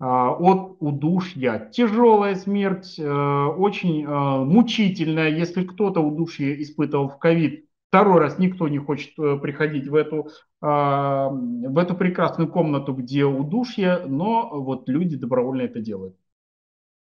а, 0.00 0.30
от 0.32 0.78
удушья. 0.80 1.68
Тяжелая 1.72 2.34
смерть, 2.34 2.98
э, 2.98 3.04
очень 3.04 4.02
э, 4.02 4.08
мучительная. 4.08 5.28
Если 5.28 5.62
кто-то 5.62 6.00
удушье 6.00 6.60
испытывал 6.62 7.10
в 7.10 7.18
ковид, 7.18 7.66
второй 7.90 8.20
раз 8.20 8.38
никто 8.38 8.66
не 8.68 8.78
хочет 8.78 9.14
приходить 9.14 9.88
в 9.88 9.94
эту, 9.94 10.28
а, 10.62 11.28
в 11.28 11.76
эту 11.76 11.94
прекрасную 11.94 12.50
комнату, 12.50 12.94
где 12.94 13.24
удушье, 13.24 14.00
но 14.06 14.48
вот 14.50 14.88
люди 14.88 15.16
добровольно 15.16 15.62
это 15.62 15.80
делают. 15.80 16.16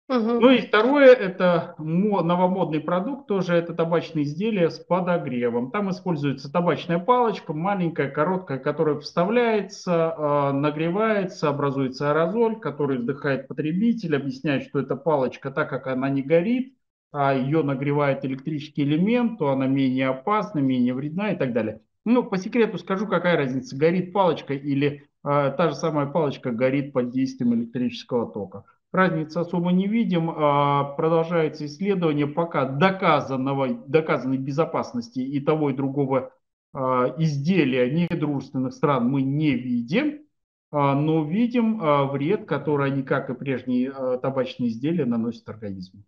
Ну 0.09 0.51
и 0.51 0.61
второе, 0.61 1.15
это 1.15 1.75
новомодный 1.79 2.81
продукт, 2.81 3.27
тоже 3.29 3.55
это 3.55 3.73
табачные 3.73 4.25
изделия 4.25 4.69
с 4.69 4.79
подогревом. 4.79 5.71
Там 5.71 5.91
используется 5.91 6.53
табачная 6.53 6.99
палочка, 6.99 7.55
маленькая, 7.55 8.11
короткая, 8.11 8.59
которая 8.59 8.99
вставляется, 8.99 10.15
а, 10.17 10.53
нагревается, 10.53 11.49
образуется 11.49 12.11
аэрозоль, 12.11 12.59
который 12.61 12.99
вдыхает 12.99 13.49
потребитель, 13.49 14.17
объясняет, 14.17 14.65
что 14.65 14.81
эта 14.81 14.97
палочка, 14.97 15.51
так 15.51 15.71
как 15.71 15.87
она 15.87 16.11
не 16.11 16.23
горит, 16.23 16.77
а 17.13 17.35
ее 17.35 17.63
нагревает 17.63 18.25
электрический 18.25 18.83
элемент, 18.83 19.39
то 19.39 19.51
она 19.51 19.67
менее 19.67 20.09
опасна, 20.09 20.59
менее 20.59 20.95
вредна 20.95 21.33
и 21.33 21.37
так 21.37 21.53
далее. 21.53 21.81
Ну, 22.05 22.25
по 22.25 22.37
секрету 22.37 22.79
скажу, 22.79 23.07
какая 23.07 23.37
разница, 23.37 23.77
горит 23.77 24.13
палочка 24.13 24.53
или 24.55 25.09
э, 25.25 25.55
та 25.57 25.69
же 25.69 25.75
самая 25.77 26.07
палочка 26.07 26.51
горит 26.51 26.93
под 26.93 27.11
действием 27.13 27.55
электрического 27.55 28.31
тока. 28.31 28.65
Разницы 28.93 29.39
особо 29.39 29.73
не 29.73 29.89
видим. 29.89 30.31
А, 30.31 30.85
продолжается 30.85 31.65
исследование 31.65 32.27
пока 32.27 32.67
доказанного, 32.67 33.73
доказанной 33.89 34.37
безопасности 34.37 35.21
и 35.21 35.41
того 35.41 35.71
и 35.71 35.75
другого 35.75 36.35
а, 36.75 37.15
изделия 37.17 37.91
недружественных 37.91 38.75
стран 38.75 39.09
мы 39.09 39.23
не 39.23 39.55
видим, 39.55 40.27
а, 40.71 40.95
но 40.95 41.25
видим 41.25 41.79
вред, 42.11 42.45
который 42.45 42.89
они, 42.89 43.03
как 43.03 43.31
и 43.31 43.35
прежние 43.35 43.91
табачные 44.19 44.69
изделия, 44.69 45.07
наносят 45.07 45.49
организму. 45.49 46.03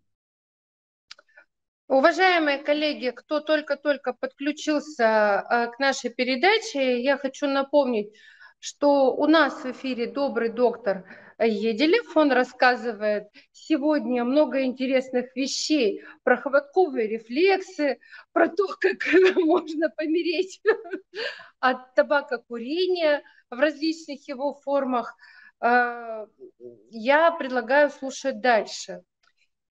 Уважаемые 1.87 2.59
коллеги, 2.59 3.11
кто 3.15 3.39
только-только 3.41 4.13
подключился 4.13 5.69
к 5.71 5.77
нашей 5.77 6.11
передаче, 6.11 7.01
я 7.01 7.15
хочу 7.15 7.47
напомнить, 7.47 8.11
что 8.59 9.15
у 9.15 9.27
нас 9.27 9.63
в 9.63 9.71
эфире 9.71 10.07
добрый 10.11 10.49
доктор 10.49 11.05
Еделев. 11.39 12.15
Он 12.15 12.31
рассказывает 12.31 13.27
сегодня 13.51 14.23
много 14.23 14.63
интересных 14.63 15.35
вещей 15.35 16.03
про 16.23 16.37
хватковые 16.37 17.07
рефлексы, 17.07 17.99
про 18.31 18.47
то, 18.47 18.67
как 18.79 18.97
можно 19.35 19.89
помереть 19.89 20.61
от 21.59 21.93
табакокурения 21.95 23.21
в 23.49 23.59
различных 23.59 24.27
его 24.27 24.53
формах. 24.53 25.15
А, 25.59 26.25
я 26.89 27.31
предлагаю 27.31 27.89
слушать 27.89 28.39
дальше. 28.39 29.01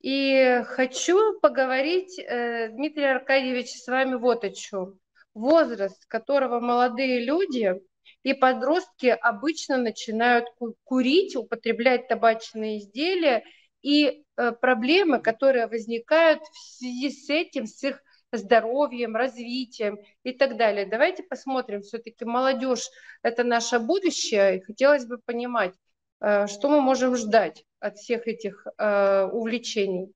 И 0.00 0.62
хочу 0.66 1.40
поговорить, 1.40 2.18
э, 2.18 2.68
Дмитрий 2.68 3.06
Аркадьевич, 3.06 3.70
с 3.70 3.86
вами 3.86 4.16
вот 4.16 4.44
о 4.44 4.50
чем. 4.50 4.98
Возраст, 5.32 6.04
которого 6.08 6.60
молодые 6.60 7.24
люди– 7.24 7.80
и 8.24 8.32
подростки 8.32 9.06
обычно 9.06 9.76
начинают 9.76 10.46
курить, 10.82 11.36
употреблять 11.36 12.08
табачные 12.08 12.78
изделия, 12.78 13.44
и 13.82 14.24
э, 14.36 14.52
проблемы, 14.52 15.20
которые 15.20 15.66
возникают 15.66 16.40
в 16.40 16.78
связи 16.78 17.10
с 17.10 17.28
этим, 17.28 17.66
с 17.66 17.84
их 17.84 18.02
здоровьем, 18.32 19.14
развитием 19.14 19.98
и 20.22 20.32
так 20.32 20.56
далее. 20.56 20.86
Давайте 20.86 21.22
посмотрим, 21.22 21.82
все-таки 21.82 22.24
молодежь– 22.24 22.88
это 23.22 23.44
наше 23.44 23.78
будущее, 23.78 24.56
и 24.56 24.60
хотелось 24.62 25.04
бы 25.04 25.18
понимать, 25.18 25.74
э, 26.20 26.46
что 26.46 26.70
мы 26.70 26.80
можем 26.80 27.16
ждать 27.16 27.64
от 27.78 27.98
всех 27.98 28.26
этих 28.26 28.66
э, 28.78 29.26
увлечений. 29.26 30.12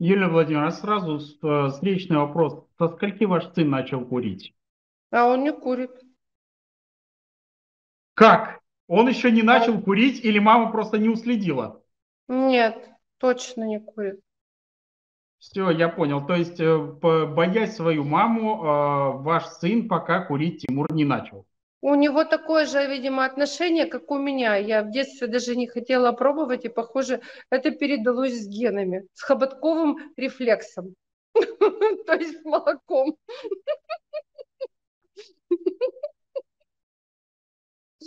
Юлия 0.00 0.26
Владимировна, 0.26 0.72
сразу 0.72 1.20
встречный 1.70 2.16
вопрос. 2.16 2.66
Со 2.78 2.88
скольки 2.88 3.24
ваш 3.24 3.46
сын 3.54 3.70
начал 3.70 4.04
курить? 4.04 4.54
А 5.10 5.26
он 5.26 5.44
не 5.44 5.52
курит. 5.52 5.92
Как? 8.16 8.60
Он 8.88 9.08
еще 9.08 9.30
не 9.30 9.42
начал 9.42 9.78
курить 9.78 10.24
или 10.24 10.38
мама 10.38 10.72
просто 10.72 10.96
не 10.96 11.10
уследила? 11.10 11.82
Нет, 12.28 12.88
точно 13.18 13.64
не 13.64 13.78
курит. 13.78 14.20
Все, 15.38 15.70
я 15.70 15.90
понял. 15.90 16.26
То 16.26 16.34
есть, 16.34 16.58
э, 16.58 16.78
боясь 16.78 17.76
свою 17.76 18.04
маму, 18.04 18.54
э, 18.54 19.22
ваш 19.22 19.44
сын 19.46 19.86
пока 19.86 20.24
курить 20.24 20.62
Тимур 20.62 20.90
не 20.92 21.04
начал. 21.04 21.46
У 21.82 21.94
него 21.94 22.24
такое 22.24 22.64
же, 22.64 22.86
видимо, 22.86 23.26
отношение, 23.26 23.84
как 23.84 24.10
у 24.10 24.18
меня. 24.18 24.56
Я 24.56 24.82
в 24.82 24.90
детстве 24.90 25.26
даже 25.26 25.54
не 25.54 25.66
хотела 25.66 26.12
пробовать, 26.12 26.64
и, 26.64 26.70
похоже, 26.70 27.20
это 27.50 27.70
передалось 27.70 28.40
с 28.40 28.48
генами, 28.48 29.06
с 29.12 29.20
хоботковым 29.20 29.98
рефлексом, 30.16 30.94
то 31.34 32.14
есть 32.14 32.42
молоком. 32.46 33.16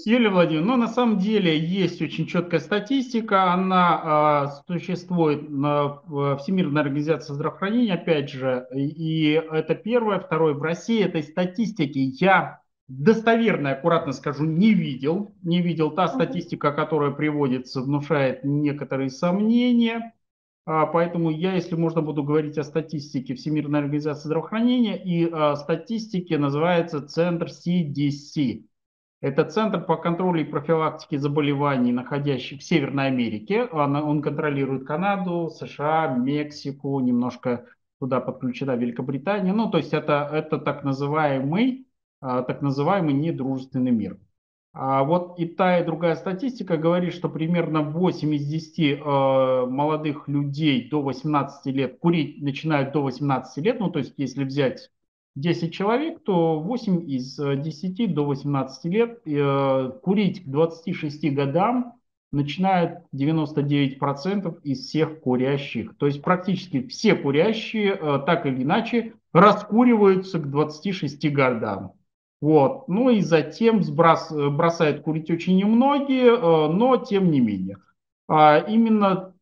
Юлия 0.05 0.29
Владимировна, 0.29 0.75
ну 0.75 0.81
на 0.83 0.87
самом 0.87 1.17
деле 1.17 1.57
есть 1.57 2.01
очень 2.01 2.27
четкая 2.27 2.59
статистика, 2.59 3.53
она 3.53 4.53
э, 4.67 4.71
существует 4.73 5.49
на 5.49 6.01
Всемирной 6.37 6.81
организации 6.81 7.33
здравоохранения, 7.33 7.93
опять 7.93 8.29
же, 8.29 8.67
и 8.73 9.41
это 9.51 9.75
первое. 9.75 10.19
Второе, 10.19 10.53
в 10.53 10.61
России 10.61 11.03
этой 11.03 11.23
статистики 11.23 11.99
я 12.19 12.61
достоверно, 12.89 13.71
аккуратно 13.71 14.11
скажу, 14.11 14.45
не 14.45 14.73
видел. 14.73 15.33
Не 15.43 15.61
видел. 15.61 15.91
Та 15.91 16.07
статистика, 16.07 16.71
которая 16.71 17.11
приводится, 17.11 17.81
внушает 17.81 18.43
некоторые 18.43 19.09
сомнения. 19.09 20.13
А, 20.65 20.85
поэтому 20.85 21.29
я, 21.29 21.53
если 21.53 21.75
можно, 21.75 22.01
буду 22.01 22.23
говорить 22.23 22.57
о 22.57 22.63
статистике 22.63 23.35
Всемирной 23.35 23.79
организации 23.79 24.27
здравоохранения, 24.27 25.01
и 25.01 25.25
статистике 25.55 26.37
называется 26.37 27.01
Центр 27.01 27.47
CDC. 27.47 28.68
Это 29.21 29.43
Центр 29.43 29.83
по 29.83 29.97
контролю 29.97 30.41
и 30.41 30.45
профилактике 30.45 31.19
заболеваний, 31.19 31.91
находящих 31.91 32.61
в 32.61 32.63
Северной 32.63 33.07
Америке. 33.07 33.65
Он 33.65 34.21
контролирует 34.21 34.87
Канаду, 34.87 35.49
США, 35.49 36.07
Мексику, 36.15 36.99
немножко 37.01 37.65
туда 37.99 38.21
подключена 38.21 38.77
Великобритания. 38.77 39.51
Ну, 39.51 39.69
то 39.69 39.77
есть 39.77 39.93
это, 39.93 40.29
это 40.31 40.57
так 40.57 40.85
называемый, 40.85 41.87
а, 42.21 42.43
так 42.43 42.61
называемый 42.61 43.13
недружественный 43.13 43.91
мир. 43.91 44.17
А 44.71 45.03
вот 45.03 45.37
и 45.37 45.45
та, 45.45 45.79
и 45.79 45.85
другая 45.85 46.15
статистика 46.15 46.77
говорит, 46.77 47.13
что 47.13 47.27
примерно 47.27 47.81
8 47.81 48.35
из 48.35 48.45
10 48.45 48.79
э, 48.79 49.65
молодых 49.65 50.27
людей 50.27 50.87
до 50.89 51.01
18 51.01 51.65
лет 51.73 51.99
курить 51.99 52.41
начинают 52.41 52.93
до 52.93 53.01
18 53.01 53.65
лет. 53.65 53.79
Ну, 53.79 53.89
то 53.89 53.99
есть 53.99 54.13
если 54.17 54.43
взять 54.43 54.91
10 55.35 55.73
человек, 55.73 56.23
то 56.23 56.59
8 56.59 57.09
из 57.09 57.35
10 57.37 57.99
э, 57.99 58.07
до 58.07 58.25
18 58.25 58.85
лет 58.85 59.21
э, 59.25 59.91
курить 60.01 60.43
к 60.43 60.47
26 60.47 61.33
годам 61.33 61.93
начинают 62.31 62.99
99% 63.15 64.61
из 64.63 64.85
всех 64.85 65.21
курящих. 65.21 65.95
То 65.97 66.07
есть 66.07 66.21
практически 66.21 66.85
все 66.87 67.15
курящие 67.15 67.93
э, 67.93 68.19
так 68.25 68.45
или 68.45 68.63
иначе 68.63 69.13
раскуриваются 69.33 70.39
к 70.39 70.49
26 70.49 71.31
годам. 71.31 71.93
Вот. 72.41 72.87
Ну 72.87 73.09
и 73.09 73.21
затем 73.21 73.83
сброс, 73.83 74.31
бросают 74.31 75.01
курить 75.01 75.29
очень 75.29 75.57
немногие, 75.57 76.37
но 76.37 76.97
тем 76.97 77.31
не 77.31 77.41
менее. 77.41 77.77
А 78.29 78.59
именно 78.59 79.33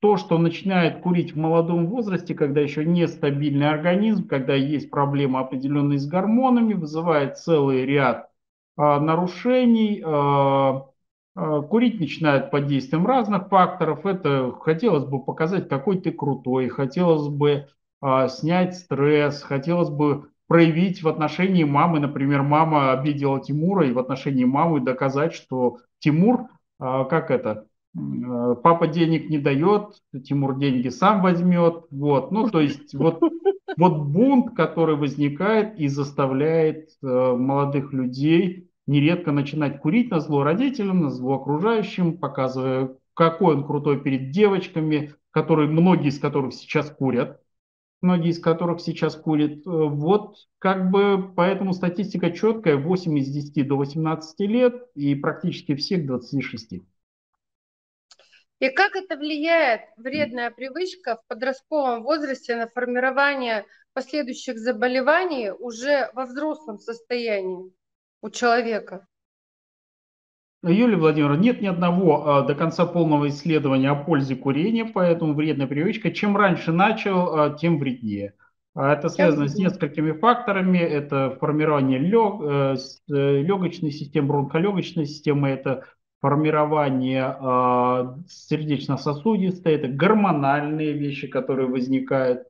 то, 0.00 0.16
что 0.16 0.38
начинает 0.38 1.00
курить 1.02 1.34
в 1.34 1.38
молодом 1.38 1.86
возрасте, 1.86 2.34
когда 2.34 2.60
еще 2.60 2.84
нестабильный 2.84 3.68
организм, 3.68 4.26
когда 4.26 4.54
есть 4.54 4.90
проблемы 4.90 5.40
определенные 5.40 5.98
с 5.98 6.06
гормонами, 6.06 6.74
вызывает 6.74 7.38
целый 7.38 7.84
ряд 7.84 8.30
а, 8.76 8.98
нарушений. 9.00 10.02
А, 10.04 10.86
а, 11.34 11.62
курить 11.62 12.00
начинают 12.00 12.50
под 12.50 12.66
действием 12.66 13.06
разных 13.06 13.48
факторов. 13.48 14.06
Это 14.06 14.52
хотелось 14.60 15.04
бы 15.04 15.24
показать, 15.24 15.68
какой 15.68 16.00
ты 16.00 16.12
крутой, 16.12 16.68
хотелось 16.68 17.28
бы 17.28 17.68
а, 18.00 18.28
снять 18.28 18.76
стресс, 18.76 19.42
хотелось 19.42 19.90
бы 19.90 20.30
проявить 20.48 21.02
в 21.02 21.08
отношении 21.08 21.64
мамы, 21.64 22.00
например, 22.00 22.42
мама 22.42 22.92
обидела 22.92 23.40
Тимура, 23.40 23.86
и 23.86 23.92
в 23.92 23.98
отношении 23.98 24.44
мамы 24.44 24.80
доказать, 24.80 25.32
что 25.32 25.78
Тимур, 26.00 26.48
а, 26.78 27.04
как 27.04 27.30
это, 27.30 27.66
папа 27.94 28.86
денег 28.86 29.28
не 29.30 29.38
дает, 29.38 30.02
Тимур 30.24 30.58
деньги 30.58 30.88
сам 30.88 31.22
возьмет. 31.22 31.86
Вот, 31.90 32.30
ну, 32.30 32.48
то 32.48 32.60
есть 32.60 32.94
вот, 32.94 33.20
вот 33.76 33.98
бунт, 34.06 34.54
который 34.54 34.96
возникает 34.96 35.78
и 35.78 35.88
заставляет 35.88 36.90
э, 37.02 37.06
молодых 37.06 37.92
людей 37.92 38.70
нередко 38.86 39.32
начинать 39.32 39.80
курить 39.80 40.10
на 40.10 40.20
зло 40.20 40.42
родителям, 40.42 41.02
на 41.02 41.10
зло 41.10 41.36
окружающим, 41.36 42.18
показывая, 42.18 42.96
какой 43.14 43.56
он 43.56 43.66
крутой 43.66 44.00
перед 44.00 44.30
девочками, 44.30 45.14
которые, 45.30 45.68
многие 45.68 46.08
из 46.08 46.18
которых 46.18 46.54
сейчас 46.54 46.90
курят, 46.90 47.40
многие 48.02 48.30
из 48.30 48.40
которых 48.40 48.80
сейчас 48.80 49.16
курят. 49.16 49.58
Э, 49.58 49.60
вот 49.64 50.36
как 50.58 50.90
бы 50.90 51.32
поэтому 51.34 51.72
статистика 51.72 52.30
четкая, 52.30 52.76
8 52.76 53.18
из 53.18 53.28
10 53.28 53.66
до 53.66 53.76
18 53.76 54.40
лет 54.40 54.74
и 54.94 55.14
практически 55.16 55.74
всех 55.74 56.06
26. 56.06 56.82
И 58.60 58.68
как 58.68 58.94
это 58.94 59.16
влияет, 59.16 59.80
вредная 59.96 60.50
привычка 60.50 61.16
в 61.16 61.26
подростковом 61.28 62.02
возрасте 62.02 62.56
на 62.56 62.68
формирование 62.68 63.64
последующих 63.94 64.58
заболеваний 64.58 65.50
уже 65.50 66.10
во 66.12 66.26
взрослом 66.26 66.78
состоянии 66.78 67.72
у 68.20 68.28
человека? 68.28 69.06
Юлия 70.62 70.96
Владимировна, 70.96 71.40
нет 71.40 71.62
ни 71.62 71.68
одного 71.68 72.28
а, 72.28 72.42
до 72.42 72.54
конца 72.54 72.84
полного 72.84 73.28
исследования 73.28 73.88
о 73.88 73.94
пользе 73.94 74.36
курения, 74.36 74.84
поэтому 74.84 75.32
вредная 75.32 75.66
привычка. 75.66 76.10
Чем 76.10 76.36
раньше 76.36 76.70
начал, 76.70 77.34
а, 77.34 77.56
тем 77.56 77.78
вреднее. 77.78 78.34
А 78.74 78.92
это 78.92 79.08
связано 79.08 79.48
с 79.48 79.56
несколькими 79.56 80.12
факторами. 80.12 80.78
Это 80.78 81.36
формирование 81.40 81.98
лег, 81.98 82.40
э, 82.42 82.76
э, 83.08 83.42
легочной 83.42 83.90
системы, 83.90 84.28
бронхолегочной 84.28 85.06
системы, 85.06 85.48
это 85.48 85.86
формирование 86.20 87.36
э, 87.40 88.22
сердечно-сосудистой, 88.28 89.74
это 89.74 89.88
гормональные 89.88 90.92
вещи, 90.92 91.26
которые 91.28 91.68
возникают. 91.68 92.42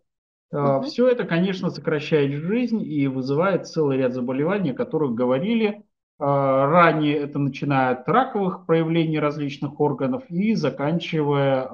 Угу. 0.53 0.83
Все 0.83 1.09
это, 1.09 1.25
конечно, 1.25 1.71
сокращает 1.71 2.33
жизнь 2.33 2.83
и 2.83 3.07
вызывает 3.07 3.69
целый 3.69 3.99
ряд 3.99 4.13
заболеваний, 4.13 4.73
о 4.73 4.75
которых 4.75 5.15
говорили. 5.15 5.85
Ранее 6.19 7.17
это 7.17 7.39
начиная 7.39 7.93
от 7.93 8.07
раковых 8.07 8.67
проявлений 8.67 9.19
различных 9.19 9.81
органов 9.81 10.25
и 10.29 10.55
заканчивая 10.55 11.71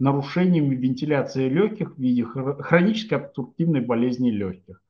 нарушениями 0.00 0.74
вентиляции 0.74 1.48
легких 1.48 1.94
в 1.94 2.00
виде 2.00 2.24
хронической 2.24 3.18
обструктивной 3.18 3.80
болезни 3.80 4.30
легких. 4.30 4.81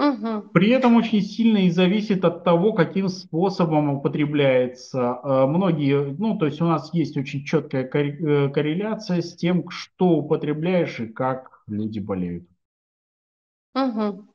Угу. 0.00 0.48
При 0.54 0.70
этом 0.70 0.96
очень 0.96 1.20
сильно 1.20 1.58
и 1.58 1.70
зависит 1.70 2.24
от 2.24 2.42
того, 2.42 2.72
каким 2.72 3.08
способом 3.08 3.90
употребляется. 3.90 5.20
Э, 5.22 5.44
многие, 5.44 6.16
ну, 6.18 6.38
то 6.38 6.46
есть 6.46 6.62
у 6.62 6.64
нас 6.64 6.94
есть 6.94 7.18
очень 7.18 7.44
четкая 7.44 7.84
э, 7.84 8.48
корреляция 8.48 9.20
с 9.20 9.36
тем, 9.36 9.68
что 9.68 10.06
употребляешь 10.06 10.98
и 11.00 11.06
как 11.06 11.62
люди 11.66 11.98
болеют. 11.98 12.48
Угу. 13.74 14.26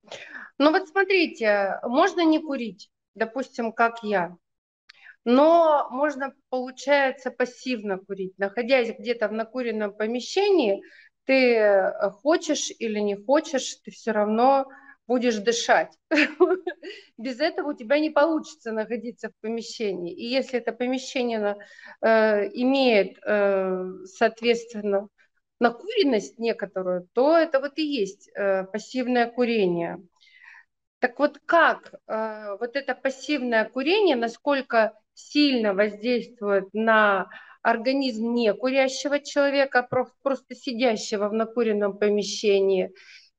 Ну 0.60 0.72
вот 0.72 0.88
смотрите, 0.88 1.80
можно 1.82 2.24
не 2.24 2.38
курить, 2.38 2.92
допустим, 3.16 3.72
как 3.72 4.04
я 4.04 4.38
но 5.28 5.88
можно, 5.90 6.36
получается, 6.52 7.32
пассивно 7.32 7.98
курить. 7.98 8.38
Находясь 8.38 8.96
где-то 8.96 9.28
в 9.28 9.32
накуренном 9.32 9.92
помещении, 9.92 10.84
ты 11.24 11.56
э, 11.56 12.12
хочешь 12.12 12.72
или 12.78 13.00
не 13.00 13.16
хочешь, 13.16 13.78
ты 13.84 13.90
все 13.90 14.12
равно 14.12 14.68
будешь 15.08 15.38
дышать. 15.38 15.98
Без 17.18 17.40
этого 17.40 17.70
у 17.72 17.74
тебя 17.74 18.00
не 18.00 18.10
получится 18.10 18.72
находиться 18.72 19.30
в 19.30 19.34
помещении. 19.42 20.14
И 20.14 20.26
если 20.26 20.60
это 20.60 20.72
помещение 20.72 21.58
э, 22.02 22.48
имеет, 22.54 23.18
э, 23.26 23.86
соответственно, 24.06 25.08
накуренность 25.60 26.38
некоторую, 26.40 27.08
то 27.14 27.38
это 27.38 27.60
вот 27.60 27.78
и 27.78 27.84
есть 27.84 28.30
э, 28.36 28.64
пассивное 28.66 29.28
курение. 29.28 30.00
Так 31.00 31.20
вот 31.20 31.40
как 31.46 31.94
э, 32.08 32.58
вот 32.60 32.76
это 32.76 32.96
пассивное 32.96 33.66
курение, 33.66 34.16
насколько 34.16 34.94
сильно 35.14 35.74
воздействует 35.74 36.74
на 36.74 37.30
организм 37.62 38.34
не 38.34 38.54
курящего 38.54 39.20
человека, 39.20 39.88
просто 40.22 40.56
сидящего 40.56 41.30
в 41.30 41.34
накуренном 41.34 41.98
помещении. 41.98 42.92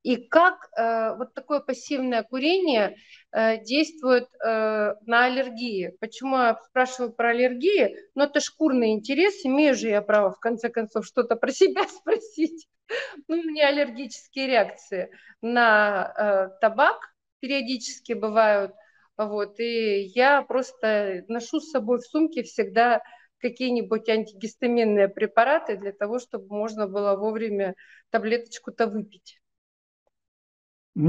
И 0.07 0.17
как 0.29 0.69
э, 0.77 1.17
вот 1.17 1.35
такое 1.35 1.59
пассивное 1.59 2.23
курение 2.23 2.97
э, 3.33 3.61
действует 3.65 4.29
э, 4.45 4.95
на 5.05 5.25
аллергии. 5.25 5.97
Почему 5.99 6.37
я 6.37 6.61
спрашиваю 6.69 7.13
про 7.13 7.31
аллергии? 7.31 7.97
Ну, 8.15 8.23
это 8.23 8.39
шкурный 8.39 8.93
интерес, 8.93 9.45
имею 9.45 9.75
же 9.75 9.89
я 9.89 10.03
право, 10.03 10.31
в 10.31 10.39
конце 10.39 10.69
концов, 10.69 11.05
что-то 11.07 11.35
про 11.35 11.51
себя 11.51 11.83
спросить. 11.89 12.69
Ну, 13.27 13.41
у 13.41 13.43
меня 13.43 13.67
аллергические 13.67 14.47
реакции 14.47 15.11
на 15.43 16.15
э, 16.17 16.61
табак 16.61 16.99
периодически 17.41 18.13
бывают– 18.13 18.73
вот, 19.17 19.59
и 19.61 20.03
я 20.15 20.43
просто 20.43 21.25
ношу 21.29 21.61
с 21.61 21.71
собой 21.71 21.99
в 21.99 22.07
сумке 22.07 22.43
всегда 22.43 23.03
какие-нибудь 23.39 24.09
антигистаминные 24.09 25.09
препараты 25.09 25.77
для 25.77 25.93
того, 25.93 26.19
чтобы 26.19 26.55
можно 26.55 26.87
было 26.87 27.17
вовремя 27.17 27.75
таблеточку-то 28.11 28.87
выпить. 28.87 29.41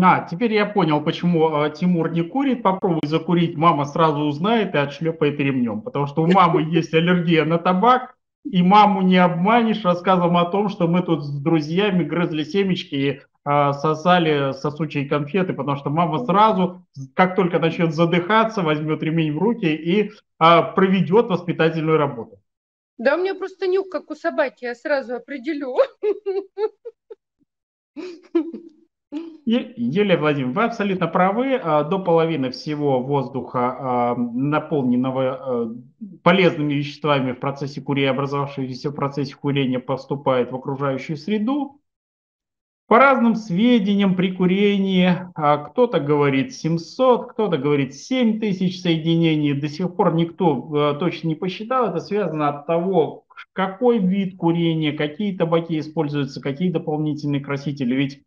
А, 0.01 0.27
теперь 0.29 0.53
я 0.53 0.65
понял, 0.65 1.01
почему 1.01 1.63
э, 1.63 1.71
Тимур 1.71 2.11
не 2.11 2.21
курит. 2.21 2.61
Попробуй 2.61 3.07
закурить, 3.07 3.55
мама 3.55 3.85
сразу 3.85 4.19
узнает 4.19 4.75
и 4.75 4.77
отшлепает 4.77 5.39
ремнем. 5.39 5.81
Потому 5.81 6.07
что 6.07 6.23
у 6.23 6.27
мамы 6.27 6.61
есть 6.69 6.93
аллергия 6.93 7.45
на 7.45 7.57
табак, 7.57 8.17
и 8.43 8.61
маму 8.61 9.01
не 9.01 9.17
обманешь 9.17 9.83
рассказом 9.83 10.35
о 10.37 10.45
том, 10.45 10.67
что 10.69 10.87
мы 10.87 11.03
тут 11.03 11.23
с 11.23 11.29
друзьями 11.29 12.03
грызли 12.03 12.43
семечки 12.43 12.95
и 12.95 13.21
а, 13.45 13.71
сосали 13.71 14.51
сосучие 14.53 15.07
конфеты, 15.07 15.53
потому 15.53 15.77
что 15.77 15.89
мама 15.89 16.25
сразу, 16.25 16.85
как 17.13 17.35
только 17.35 17.59
начнет 17.59 17.93
задыхаться, 17.93 18.61
возьмет 18.61 19.01
ремень 19.01 19.33
в 19.33 19.37
руки 19.37 19.67
и 19.67 20.11
а, 20.37 20.63
проведет 20.63 21.27
воспитательную 21.27 21.97
работу. 21.97 22.41
Да 22.97 23.15
у 23.15 23.19
меня 23.19 23.35
просто 23.35 23.67
нюх, 23.67 23.87
как 23.89 24.11
у 24.11 24.15
собаки, 24.15 24.65
я 24.65 24.75
сразу 24.75 25.15
определю. 25.15 25.77
Елена 29.11 30.17
Владимировна, 30.17 30.53
вы 30.53 30.63
абсолютно 30.65 31.07
правы. 31.07 31.55
А, 31.55 31.83
до 31.83 31.99
половины 31.99 32.51
всего 32.51 33.01
воздуха, 33.01 34.15
наполненного 34.17 35.73
полезными 36.23 36.73
веществами 36.73 37.31
в 37.31 37.39
процессе 37.39 37.81
курения, 37.81 38.09
образовавшегося 38.09 38.89
в 38.89 38.95
процессе 38.95 39.35
курения, 39.35 39.79
поступает 39.79 40.51
в 40.51 40.55
окружающую 40.55 41.15
среду. 41.15 41.81
По 42.87 42.99
разным 42.99 43.35
сведениям 43.35 44.15
при 44.15 44.31
курении 44.31 45.13
а, 45.35 45.57
кто-то 45.57 45.99
говорит 45.99 46.53
700, 46.53 47.31
кто-то 47.33 47.57
говорит 47.57 47.93
7000 47.93 48.81
соединений. 48.81 49.53
До 49.53 49.67
сих 49.67 49.93
пор 49.93 50.13
никто 50.15 50.69
а, 50.73 50.93
точно 50.93 51.27
не 51.27 51.35
посчитал. 51.35 51.89
Это 51.89 51.99
связано 51.99 52.47
от 52.47 52.65
того, 52.65 53.25
какой 53.51 53.99
вид 53.99 54.37
курения, 54.37 54.93
какие 54.93 55.35
табаки 55.35 55.77
используются, 55.79 56.39
какие 56.39 56.71
дополнительные 56.71 57.41
красители. 57.41 57.93
Ведь 57.93 58.23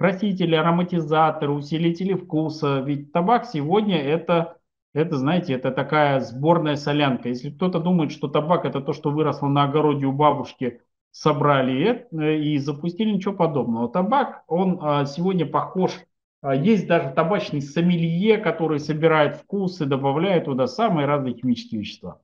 красители, 0.00 0.56
ароматизаторы, 0.56 1.52
усилители 1.52 2.14
вкуса. 2.14 2.80
Ведь 2.80 3.12
табак 3.12 3.44
сегодня 3.46 3.98
это, 4.02 4.56
это, 4.94 5.16
знаете, 5.16 5.52
это 5.52 5.70
такая 5.70 6.18
сборная 6.20 6.74
солянка. 6.74 7.28
Если 7.28 7.50
кто-то 7.50 7.78
думает, 7.78 8.10
что 8.10 8.26
табак 8.26 8.64
это 8.64 8.80
то, 8.80 8.92
что 8.92 9.10
выросло 9.10 9.46
на 9.46 9.62
огороде 9.64 10.06
у 10.06 10.12
бабушки– 10.12 10.80
собрали 11.12 12.06
э, 12.12 12.36
и 12.36 12.58
запустили 12.58 13.10
ничего 13.10 13.34
подобного. 13.34 13.88
Табак, 13.88 14.44
он 14.46 14.78
а, 14.80 15.04
сегодня 15.06 15.46
похож, 15.46 15.92
а, 16.40 16.54
есть 16.54 16.86
даже 16.86 17.10
табачный 17.10 17.60
сомелье, 17.60 18.38
который 18.38 18.78
собирает 18.78 19.36
вкус 19.36 19.80
и 19.80 19.86
добавляет 19.86 20.44
туда 20.44 20.66
самые 20.66 21.06
разные 21.06 21.34
химические 21.34 21.80
вещества. 21.80 22.20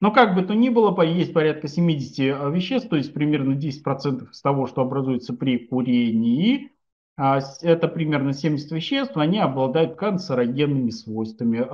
Но 0.00 0.12
как 0.12 0.34
бы 0.34 0.42
то 0.42 0.54
ни 0.54 0.68
было, 0.68 1.00
есть 1.02 1.32
порядка 1.32 1.68
70 1.68 2.18
а, 2.40 2.50
веществ, 2.50 2.88
то 2.88 2.96
есть 2.96 3.12
примерно 3.12 3.54
10% 3.54 4.30
из 4.30 4.40
того, 4.40 4.66
что 4.66 4.82
образуется 4.82 5.34
при 5.34 5.58
курении. 5.58 6.72
Это 7.16 7.88
примерно 7.88 8.32
70 8.32 8.70
веществ, 8.70 9.16
они 9.16 9.40
обладают 9.40 9.96
канцерогенными 9.96 10.90
свойствами. 10.90 11.66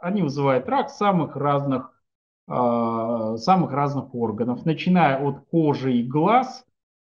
Они 0.00 0.22
вызывают 0.22 0.66
рак 0.70 0.88
самых 0.88 1.36
разных 1.36 1.92
а, 2.48 3.36
самых 3.38 3.72
разных 3.72 4.14
органов, 4.14 4.64
начиная 4.64 5.18
от 5.18 5.40
кожи 5.50 5.96
и 5.96 6.04
глаз 6.04 6.64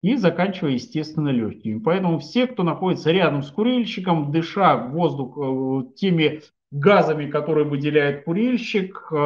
и 0.03 0.17
заканчивая, 0.17 0.73
естественно, 0.73 1.29
легкими. 1.29 1.79
Поэтому 1.79 2.19
все, 2.19 2.49
кто 2.49 2.65
находится 2.65 3.13
рядом 3.13 3.43
с 3.45 3.51
курильщиком, 3.51 4.33
дыша 4.33 4.77
воздух 4.77 5.39
э, 5.39 5.95
теми 5.95 6.43
газами, 6.71 7.29
которые 7.31 7.65
выделяет 7.67 8.25
курильщик 8.25 9.09
э, 9.11 9.17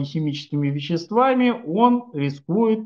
и 0.00 0.04
химическими 0.04 0.68
веществами, 0.68 1.50
он 1.66 2.10
рискует 2.14 2.80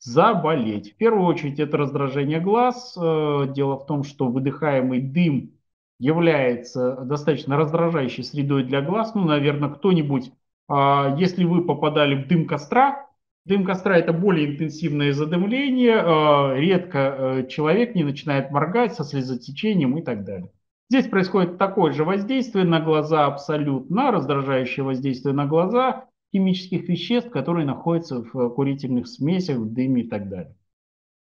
заболеть. 0.00 0.92
В 0.92 0.96
первую 0.96 1.26
очередь 1.26 1.58
это 1.58 1.76
раздражение 1.76 2.40
глаз. 2.40 2.96
Э, 2.96 3.46
дело 3.52 3.78
в 3.78 3.86
том, 3.86 4.04
что 4.04 4.28
выдыхаемый 4.28 5.00
дым 5.00 5.54
является 5.98 6.96
достаточно 6.98 7.56
раздражающей 7.56 8.22
средой 8.22 8.64
для 8.64 8.80
глаз. 8.80 9.14
Ну, 9.14 9.24
наверное, 9.24 9.70
кто-нибудь 9.70 10.30
а, 10.68 11.16
если 11.18 11.44
вы 11.44 11.64
попадали 11.64 12.14
в 12.14 12.28
дым 12.28 12.46
костра, 12.46 13.08
дым 13.46 13.64
костра 13.64 13.96
это 13.96 14.12
более 14.12 14.50
интенсивное 14.50 15.12
задымление, 15.12 16.60
редко 16.60 16.98
э, 16.98 17.46
человек 17.48 17.94
не 17.94 18.04
начинает 18.04 18.50
моргать 18.50 18.94
со 18.94 19.02
слезотечением 19.02 19.96
и 19.98 20.02
так 20.02 20.24
далее. 20.24 20.52
Здесь 20.90 21.08
происходит 21.08 21.58
такое 21.58 21.92
же 21.92 22.04
воздействие 22.04 22.64
на 22.64 22.80
глаза 22.80 23.26
абсолютно, 23.26 24.10
раздражающее 24.10 24.84
воздействие 24.84 25.34
на 25.34 25.46
глаза 25.46 26.06
химических 26.32 26.88
веществ, 26.88 27.30
которые 27.30 27.66
находятся 27.66 28.22
в 28.22 28.48
курительных 28.50 29.06
смесях, 29.06 29.58
в 29.58 29.72
дыме 29.72 30.02
и 30.02 30.08
так 30.08 30.28
далее. 30.28 30.54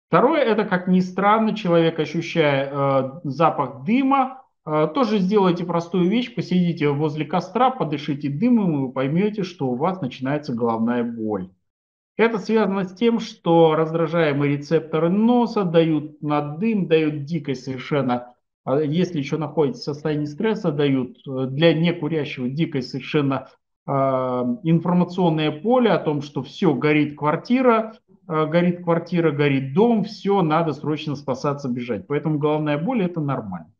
Второе, 0.07 0.41
это, 0.41 0.65
как 0.65 0.87
ни 0.87 0.99
странно, 0.99 1.55
человек, 1.55 1.99
ощущая 1.99 2.69
э, 2.71 3.19
запах 3.23 3.83
дыма, 3.85 4.45
а, 4.65 4.87
тоже 4.87 5.19
сделайте 5.19 5.63
простую 5.63 6.09
вещь, 6.09 6.33
посидите 6.33 6.89
возле 6.89 7.25
костра, 7.25 7.69
подышите 7.69 8.29
дымом, 8.29 8.75
и 8.75 8.87
вы 8.87 8.91
поймете, 8.91 9.43
что 9.43 9.67
у 9.67 9.75
вас 9.75 10.01
начинается 10.01 10.53
головная 10.53 11.03
боль. 11.03 11.51
Это 12.17 12.39
связано 12.39 12.85
с 12.85 12.95
тем, 12.95 13.19
что 13.19 13.75
раздражаемые 13.75 14.57
рецепторы 14.57 15.09
носа 15.09 15.65
дают 15.65 16.21
на 16.21 16.41
дым, 16.41 16.87
дают 16.87 17.25
дикость 17.25 17.65
совершенно, 17.65 18.34
если 18.65 19.19
еще 19.19 19.37
находитесь 19.37 19.81
в 19.81 19.83
состоянии 19.85 20.25
стресса, 20.25 20.71
дают 20.71 21.17
э, 21.27 21.47
для 21.47 21.73
некурящего 21.73 22.49
дикость 22.49 22.89
совершенно 22.89 23.49
информационное 23.87 25.51
поле 25.51 25.91
о 25.91 25.99
том, 25.99 26.23
что 26.23 26.41
все, 26.41 26.73
горит 26.73 27.15
квартира, 27.15 27.93
горит 28.27 28.83
квартира, 28.83 29.29
горит 29.29 29.75
дом, 29.75 30.05
все, 30.05 30.41
надо 30.41 30.73
срочно 30.73 31.15
спасаться, 31.15 31.69
бежать. 31.69 32.07
Поэтому 32.07 32.39
головная 32.39 32.79
боль– 32.79 33.03
это 33.03 33.21
нормально. 33.21 33.71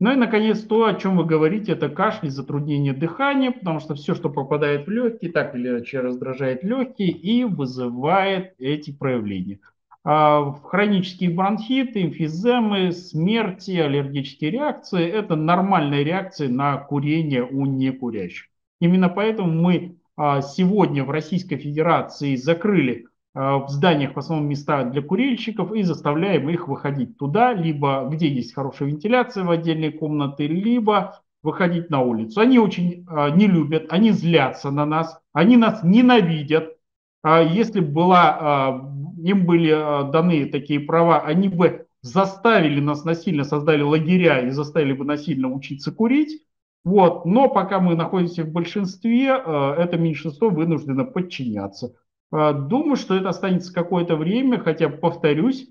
Ну 0.00 0.12
и, 0.12 0.16
наконец, 0.16 0.60
то, 0.60 0.86
о 0.86 0.94
чем 0.94 1.16
вы 1.16 1.24
говорите, 1.24 1.72
это 1.72 1.88
кашель, 1.88 2.30
затруднение 2.30 2.92
дыхания, 2.92 3.52
потому 3.52 3.78
что 3.78 3.94
все, 3.94 4.14
что 4.14 4.28
попадает 4.28 4.86
в 4.86 4.90
легкие, 4.90 5.30
так 5.30 5.54
или 5.54 5.68
иначе 5.68 6.00
раздражает 6.00 6.64
легкие 6.64 7.10
и 7.10 7.44
вызывает 7.44 8.54
эти 8.58 8.90
проявления. 8.90 9.60
А 10.04 10.52
хронические 10.62 11.30
бронхиты, 11.30 12.02
эмфиземы, 12.02 12.92
смерти, 12.92 13.72
аллергические 13.72 14.50
реакции– 14.50 15.06
это 15.10 15.34
нормальные 15.34 16.04
реакции 16.04 16.46
на 16.46 16.76
курение 16.76 17.42
у 17.42 17.64
некурящих. 17.64 18.48
Именно 18.80 19.08
поэтому 19.08 19.50
мы 19.50 19.96
а, 20.16 20.42
сегодня 20.42 21.04
в 21.04 21.10
Российской 21.10 21.56
Федерации 21.56 22.36
закрыли 22.36 23.06
Э, 23.34 23.56
в 23.66 23.68
зданиях 23.68 24.14
в 24.14 24.18
основном 24.18 24.48
места 24.48 24.84
для 24.84 25.02
курильщиков 25.02 25.72
и 25.72 25.82
заставляем 25.82 26.48
их 26.48 26.68
выходить 26.68 27.18
туда, 27.18 27.52
либо 27.52 28.08
где 28.10 28.28
есть 28.28 28.54
хорошая 28.54 28.88
вентиляция 28.88 29.44
в 29.44 29.50
отдельные 29.50 29.90
комнаты, 29.90 30.46
либо 30.46 31.20
выходить 31.42 31.90
на 31.90 32.00
улицу. 32.00 32.40
Они 32.40 32.58
очень 32.58 33.06
не 33.34 33.46
любят, 33.46 33.86
они 33.90 34.12
злятся 34.12 34.70
на 34.70 34.86
нас, 34.86 35.20
они 35.34 35.58
нас 35.58 35.82
ненавидят. 35.82 36.76
А 37.22 37.42
если 37.42 37.80
была, 37.80 38.80
им 39.24 39.46
были 39.46 39.70
даны 40.12 40.46
такие 40.46 40.80
права, 40.80 41.20
они 41.20 41.48
бы 41.48 41.86
заставили 42.02 42.80
нас 42.80 43.04
насильно, 43.04 43.44
создали 43.44 43.82
лагеря 43.82 44.40
и 44.40 44.50
заставили 44.50 44.92
бы 44.92 45.04
насильно 45.04 45.48
учиться 45.48 45.90
курить. 45.92 46.42
Вот. 46.84 47.24
Но 47.24 47.48
пока 47.48 47.80
мы 47.80 47.94
находимся 47.94 48.44
в 48.44 48.52
большинстве, 48.52 49.28
это 49.28 49.96
меньшинство 49.96 50.50
вынуждено 50.50 51.04
подчиняться. 51.04 51.94
А, 52.30 52.52
думаю, 52.52 52.96
что 52.96 53.14
это 53.14 53.30
останется 53.30 53.72
какое-то 53.72 54.16
время, 54.16 54.58
хотя, 54.58 54.90
повторюсь, 54.90 55.68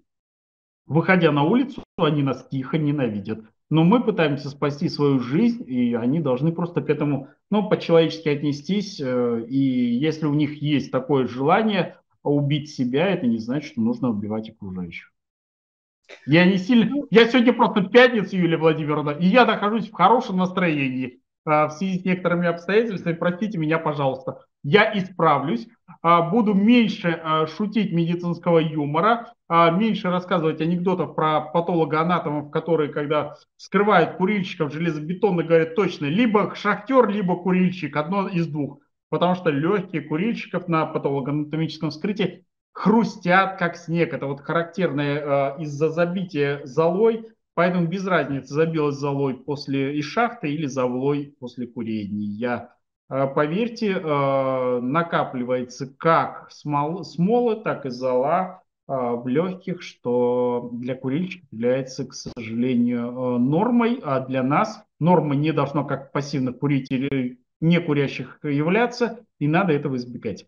выходя 0.87 1.31
на 1.31 1.43
улицу, 1.43 1.83
они 1.97 2.23
нас 2.23 2.47
тихо 2.49 2.77
ненавидят. 2.77 3.41
Но 3.69 3.83
мы 3.83 4.03
пытаемся 4.03 4.49
спасти 4.49 4.87
свою 4.89 5.19
жизнь, 5.19 5.63
и 5.67 5.93
они 5.93 6.19
должны 6.19 6.51
просто 6.51 6.81
к 6.81 6.89
этому, 6.89 7.29
ну, 7.51 7.69
по-человечески 7.69 8.29
отнестись. 8.29 9.01
Э, 9.01 9.43
и 9.47 9.57
если 9.57 10.25
у 10.25 10.33
них 10.33 10.61
есть 10.61 10.91
такое 10.91 11.27
желание 11.27 11.97
убить 12.29 12.69
себя, 12.69 13.07
это 13.07 13.27
не 13.27 13.37
значит, 13.37 13.71
что 13.71 13.81
нужно 13.81 14.09
убивать 14.09 14.49
окружающих. 14.49 15.11
Я 16.25 16.45
не 16.45 16.57
сильно... 16.57 17.05
Я 17.09 17.27
сегодня 17.27 17.53
просто 17.53 17.83
пятница, 17.83 18.35
Юлия 18.35 18.57
Владимировна, 18.57 19.11
и 19.11 19.25
я 19.25 19.45
нахожусь 19.45 19.89
в 19.89 19.93
хорошем 19.93 20.37
настроении. 20.37 21.21
А, 21.45 21.67
в 21.67 21.73
связи 21.73 21.99
с 21.99 22.05
некоторыми 22.05 22.47
обстоятельствами, 22.47 23.13
простите 23.13 23.57
меня, 23.57 23.77
пожалуйста. 23.77 24.45
Я 24.63 24.97
исправлюсь, 24.97 25.67
а, 26.01 26.21
буду 26.29 26.53
меньше 26.53 27.19
а, 27.21 27.47
шутить 27.47 27.91
медицинского 27.91 28.59
юмора, 28.59 29.33
меньше 29.49 30.09
рассказывать 30.09 30.61
анекдотов 30.61 31.15
про 31.15 31.41
патологоанатомов, 31.41 32.49
которые, 32.49 32.91
когда 32.91 33.35
скрывают 33.57 34.15
курильщиков 34.15 34.73
железобетонно, 34.73 35.43
говорят 35.43 35.75
точно, 35.75 36.05
либо 36.05 36.55
шахтер, 36.55 37.07
либо 37.07 37.35
курильщик, 37.35 37.95
одно 37.95 38.27
из 38.27 38.47
двух. 38.47 38.79
Потому 39.13 39.35
что 39.35 39.51
легкие 39.51 40.01
курильщиков 40.01 40.67
на 40.67 40.87
патологоанатомическом 40.87 41.91
вскрытии 41.91 42.45
хрустят, 42.71 43.59
как 43.59 43.77
снег. 43.77 44.11
Это 44.11 44.25
вот 44.25 44.41
характерное 44.41 45.55
из-за 45.57 45.89
забития 45.89 46.65
золой 46.65 47.27
Поэтому 47.55 47.87
без 47.87 48.05
разницы, 48.07 48.53
забилась 48.53 48.95
золой 48.95 49.35
после 49.35 49.97
из 49.99 50.05
шахты 50.05 50.51
или 50.51 50.65
золой 50.65 51.35
после 51.39 51.67
курения. 51.67 52.69
Э, 53.09 53.27
поверьте, 53.27 53.91
э, 53.91 54.79
накапливается 54.81 55.87
как 55.97 56.49
смол, 56.49 57.03
смола, 57.03 57.55
так 57.57 57.85
и 57.85 57.89
зола 57.91 58.63
э, 58.87 58.93
в 58.93 59.27
легких, 59.27 59.83
что 59.83 60.71
для 60.73 60.95
курильщиков 60.95 61.47
является, 61.51 62.07
к 62.07 62.13
сожалению, 62.13 63.37
нормой, 63.37 63.99
а 64.03 64.19
для 64.21 64.41
нас 64.41 64.83
норма 64.99 65.35
не 65.35 65.51
должна 65.51 65.83
как 65.83 66.11
пассивных 66.11 66.57
курителей 66.57 67.42
не 67.63 67.79
курящих 67.79 68.39
являться, 68.43 69.25
и 69.39 69.47
надо 69.47 69.71
этого 69.71 69.95
избегать. 69.95 70.45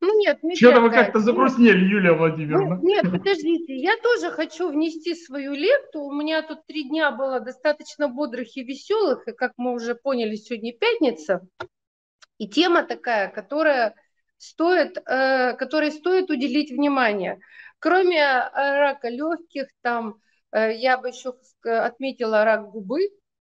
Ну 0.00 0.16
нет, 0.20 0.38
Что-то 0.54 0.80
вы 0.80 0.90
как-то 0.90 1.18
загрустнели, 1.18 1.84
Юлия 1.84 2.12
Владимировна. 2.12 2.76
Ну, 2.76 2.86
нет, 2.86 3.10
подождите, 3.10 3.74
я 3.74 3.96
тоже 3.96 4.30
хочу 4.30 4.70
внести 4.70 5.14
свою 5.16 5.54
лепту. 5.54 6.02
У 6.02 6.12
меня 6.12 6.42
тут 6.42 6.64
три 6.66 6.88
дня 6.88 7.10
было 7.10 7.40
достаточно 7.40 8.06
бодрых 8.06 8.56
и 8.56 8.62
веселых, 8.62 9.26
и 9.26 9.32
как 9.32 9.54
мы 9.56 9.72
уже 9.72 9.96
поняли, 9.96 10.36
сегодня 10.36 10.72
пятница. 10.72 11.40
И 12.36 12.46
тема 12.46 12.84
такая, 12.84 13.28
которая 13.28 13.96
стоит, 14.36 14.98
э, 14.98 15.54
которой 15.54 15.90
стоит 15.90 16.30
уделить 16.30 16.70
внимание. 16.70 17.40
Кроме 17.80 18.20
э, 18.20 18.50
рака 18.54 19.08
легких, 19.08 19.66
там 19.80 20.20
э, 20.52 20.76
я 20.76 20.98
бы 20.98 21.08
еще 21.08 21.34
отметила 21.64 22.44
рак 22.44 22.70
губы. 22.70 23.00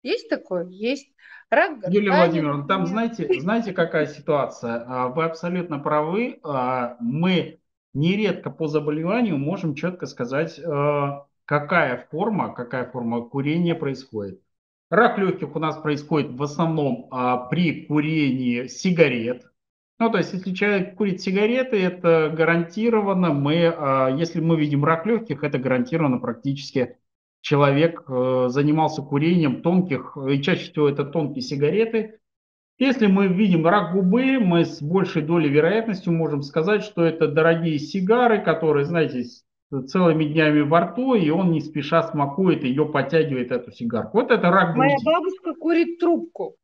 Есть 0.03 0.29
такое? 0.29 0.67
Есть. 0.69 1.13
Рак 1.51 1.79
Юлия 1.89 2.13
Владимировна, 2.13 2.67
там 2.69 2.87
знаете, 2.87 3.41
знаете, 3.41 3.73
какая 3.73 4.07
ситуация? 4.07 4.85
А, 4.87 5.09
вы 5.09 5.25
абсолютно 5.25 5.81
правы. 5.81 6.39
А, 6.45 6.97
мы 7.01 7.59
нередко 7.93 8.51
по 8.51 8.69
заболеванию 8.69 9.37
можем 9.37 9.75
четко 9.75 10.07
сказать, 10.07 10.61
а, 10.61 11.27
какая 11.47 12.07
форма, 12.09 12.55
какая 12.55 12.89
форма 12.89 13.23
курения 13.23 13.75
происходит. 13.75 14.41
Рак 14.91 15.19
легких 15.19 15.57
у 15.57 15.59
нас 15.59 15.77
происходит 15.77 16.31
в 16.31 16.43
основном 16.43 17.09
при 17.49 17.87
курении 17.87 18.67
сигарет. 18.67 19.45
Ну, 20.01 20.11
то 20.11 20.19
есть, 20.19 20.33
если 20.33 20.53
человек 20.53 20.97
курит 20.97 21.21
сигареты, 21.21 21.81
это 21.81 22.33
гарантированно 22.37 23.33
мы, 23.33 23.53
если 24.19 24.41
мы 24.41 24.59
видим 24.59 24.85
рак 24.85 25.07
легких, 25.07 25.45
это 25.45 25.59
гарантированно 25.59 26.19
практически 26.19 26.97
человек 27.41 28.05
э, 28.09 28.47
занимался 28.49 29.03
курением 29.03 29.63
тонких, 29.63 30.17
и 30.29 30.41
чаще 30.43 30.71
всего 30.71 30.89
это 30.89 31.05
тонкие 31.05 31.43
сигареты. 31.43 32.19
Если 32.79 33.07
мы 33.07 33.29
видим 33.29 33.67
рак 33.67 33.93
губы, 33.93 34.39
мы 34.39 34.65
с 34.65 34.81
большей 34.81 35.23
долей 35.23 35.51
вероятностью 35.51 36.13
можем 36.13 36.43
сказать, 36.43 36.83
что 36.83 37.05
это 37.05 37.29
дорогие 37.29 37.79
сигары, 37.79 38.43
которые, 38.43 38.87
знаете, 38.87 39.25
целыми 39.87 40.25
днями 40.25 40.63
во 40.63 40.81
рту, 40.81 41.15
и 41.15 41.29
он 41.31 41.53
не 41.53 41.61
спеша 41.61 42.03
смакует 42.03 42.65
ее, 42.65 42.87
подтягивает 42.87 43.53
эту 43.53 43.71
сигарку. 43.71 44.19
Вот 44.19 44.31
это 44.31 44.51
рак 44.51 44.75
груди. 44.75 44.89
Моя 44.89 44.97
бабушка 45.05 45.55
курит 45.55 45.99
трубку. 45.99 46.57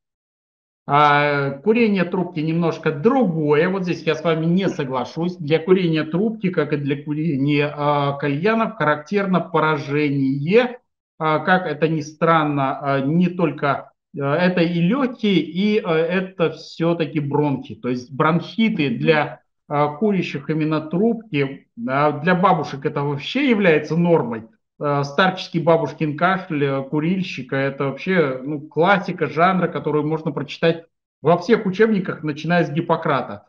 А, 0.88 1.50
курение 1.50 2.04
трубки 2.04 2.38
немножко 2.38 2.92
другое. 2.92 3.68
Вот 3.68 3.82
здесь 3.82 4.02
я 4.02 4.14
с 4.14 4.22
вами 4.22 4.46
не 4.46 4.68
соглашусь. 4.68 5.36
Для 5.36 5.58
курения 5.58 6.04
трубки, 6.04 6.50
как 6.50 6.72
и 6.72 6.76
для 6.76 7.02
курения 7.02 7.72
а, 7.74 8.12
кальянов, 8.12 8.76
характерно 8.76 9.40
поражение. 9.40 10.78
А, 11.18 11.40
как 11.40 11.66
это 11.66 11.88
ни 11.88 12.02
странно, 12.02 12.78
а, 12.78 13.00
не 13.00 13.28
только 13.28 13.90
а, 14.18 14.36
это 14.36 14.60
и 14.60 14.80
легкие, 14.80 15.40
и 15.40 15.78
а, 15.78 15.92
это 15.96 16.50
все-таки 16.50 17.18
бронхи. 17.18 17.74
То 17.74 17.88
есть 17.88 18.12
бронхиты 18.12 18.90
для 18.90 19.40
а, 19.68 19.88
курящих 19.88 20.48
именно 20.50 20.80
трубки, 20.80 21.66
для 21.74 22.34
бабушек 22.34 22.86
это 22.86 23.02
вообще 23.02 23.50
является 23.50 23.96
нормой. 23.96 24.44
Э, 24.78 25.04
старческий 25.04 25.60
бабушкин 25.60 26.16
кашель 26.16 26.64
э, 26.64 26.82
курильщика. 26.82 27.56
Это 27.56 27.84
вообще 27.84 28.40
ну, 28.42 28.60
классика 28.60 29.26
жанра, 29.26 29.68
которую 29.68 30.06
можно 30.06 30.32
прочитать 30.32 30.84
во 31.22 31.38
всех 31.38 31.64
учебниках, 31.64 32.22
начиная 32.22 32.64
с 32.64 32.70
Гиппократа. 32.70 33.46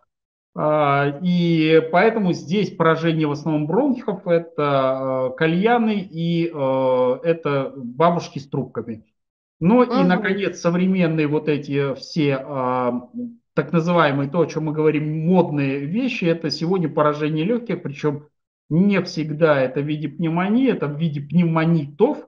А, 0.56 1.20
и 1.22 1.82
поэтому 1.92 2.32
здесь 2.34 2.72
поражение 2.72 3.28
в 3.28 3.32
основном 3.32 3.68
бронхов, 3.68 4.26
это 4.26 5.32
э, 5.34 5.38
кальяны 5.38 6.00
и 6.00 6.46
это 6.48 7.74
бабушки 7.76 8.40
с 8.40 8.48
трубками. 8.48 9.06
Ну 9.60 9.84
и, 9.84 10.04
наконец, 10.04 10.60
современные 10.60 11.28
вот 11.28 11.50
эти 11.50 11.96
все 11.96 12.38
а, 12.38 13.10
так 13.54 13.74
называемые, 13.74 14.30
то, 14.30 14.42
о 14.42 14.46
чем 14.46 14.66
мы 14.66 14.72
говорим, 14.72 15.26
модные 15.26 15.80
вещи, 15.80 16.26
это 16.26 16.52
сегодня 16.52 16.88
поражение 16.88 17.44
легких, 17.44 17.82
причем 17.82 18.28
не 18.70 19.02
всегда 19.02 19.62
это 19.62 19.82
в 19.82 19.86
виде 19.86 20.08
пневмонии, 20.08 20.72
это 20.72 20.88
в 20.88 20.98
виде 20.98 21.22
пневмонитов. 21.22 22.28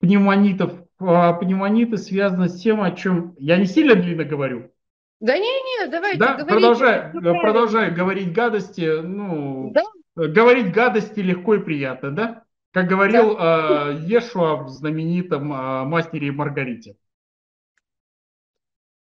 Пневмонитов, 0.00 0.72
а, 0.98 1.34
пневмониты 1.34 1.98
связаны 1.98 2.48
с 2.48 2.60
тем, 2.60 2.80
о 2.80 2.90
чем 2.92 3.34
я 3.38 3.58
не 3.58 3.66
сильно 3.66 3.94
длинно 3.94 4.24
говорю. 4.24 4.70
Да 5.20 5.36
не, 5.36 5.42
не, 5.42 5.90
давайте. 5.90 6.18
Да, 6.18 6.34
говорите, 6.34 6.48
продолжай, 6.48 7.10
продолжай 7.12 7.90
говорить 7.90 8.32
гадости. 8.32 9.00
Ну, 9.02 9.70
да? 9.72 9.82
говорить 10.14 10.72
гадости 10.72 11.20
легко 11.20 11.56
и 11.56 11.62
приятно, 11.62 12.10
да? 12.10 12.44
Как 12.72 12.86
говорил 12.86 13.36
да. 13.36 13.90
э, 13.90 14.04
Ешуа 14.06 14.56
в 14.56 14.68
знаменитом 14.68 15.52
э, 15.52 15.84
«Мастере 15.84 16.28
и 16.28 16.30
Маргарите». 16.30 16.96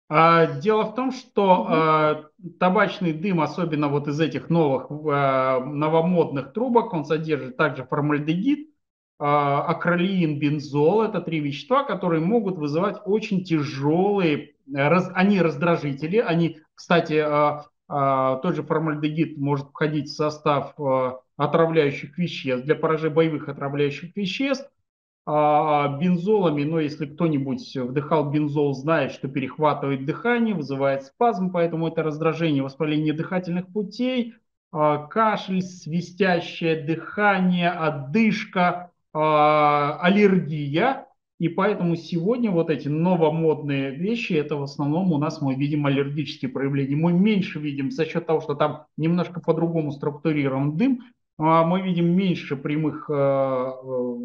А, 0.08 0.46
дело 0.60 0.84
в 0.84 0.94
том, 0.94 1.10
что 1.10 2.22
угу. 2.38 2.50
табачный 2.60 3.12
дым, 3.12 3.40
особенно 3.40 3.88
вот 3.88 4.06
из 4.06 4.20
этих 4.20 4.50
новых 4.50 4.86
а, 4.90 5.60
новомодных 5.60 6.52
трубок, 6.52 6.92
он 6.92 7.04
содержит 7.04 7.56
также 7.56 7.84
формальдегид. 7.84 8.70
акролеин, 9.18 10.38
бензол. 10.38 11.02
Это 11.02 11.20
три 11.20 11.40
вещества, 11.40 11.82
которые 11.84 12.20
могут 12.20 12.56
вызывать 12.56 12.98
очень 13.04 13.44
тяжелые, 13.44 14.54
они 14.74 15.40
раздражители. 15.40 16.18
Они, 16.18 16.58
кстати, 16.74 17.24
тот 17.88 18.54
же 18.54 18.62
формальдегид 18.62 19.38
может 19.38 19.68
входить 19.68 20.08
в 20.10 20.16
состав 20.16 20.74
отравляющих 21.36 22.18
веществ, 22.18 22.64
для 22.66 22.74
поражения 22.74 23.14
боевых 23.14 23.48
отравляющих 23.48 24.14
веществ. 24.16 24.70
А 25.28 25.88
бензолами, 25.98 26.62
но 26.62 26.78
если 26.78 27.04
кто-нибудь 27.04 27.76
вдыхал 27.76 28.30
бензол, 28.30 28.74
знает, 28.74 29.10
что 29.10 29.26
перехватывает 29.26 30.06
дыхание, 30.06 30.54
вызывает 30.54 31.02
спазм, 31.02 31.50
поэтому 31.50 31.88
это 31.88 32.04
раздражение, 32.04 32.62
воспаление 32.62 33.12
дыхательных 33.12 33.66
путей, 33.66 34.34
а, 34.70 34.98
кашель, 35.06 35.62
свистящее 35.62 36.84
дыхание, 36.84 37.70
одышка, 37.70 38.92
а, 39.12 39.98
аллергия. 40.00 41.08
И 41.38 41.48
поэтому 41.48 41.96
сегодня 41.96 42.50
вот 42.52 42.70
эти 42.70 42.86
новомодные 42.86 43.90
вещи, 43.90 44.32
это 44.34 44.56
в 44.56 44.62
основном 44.62 45.12
у 45.12 45.18
нас 45.18 45.42
мы 45.42 45.54
видим 45.54 45.86
аллергические 45.86 46.50
проявления. 46.50 46.94
Мы 46.94 47.12
меньше 47.12 47.58
видим 47.58 47.90
за 47.90 48.06
счет 48.06 48.26
того, 48.26 48.40
что 48.40 48.54
там 48.54 48.86
немножко 48.96 49.40
по-другому 49.40 49.90
структурирован 49.90 50.76
дым, 50.76 51.00
а, 51.00 51.15
мы 51.38 51.82
видим 51.82 52.16
меньше 52.16 52.56
прямых 52.56 53.10
э, 53.10 53.12
э, 53.12 54.16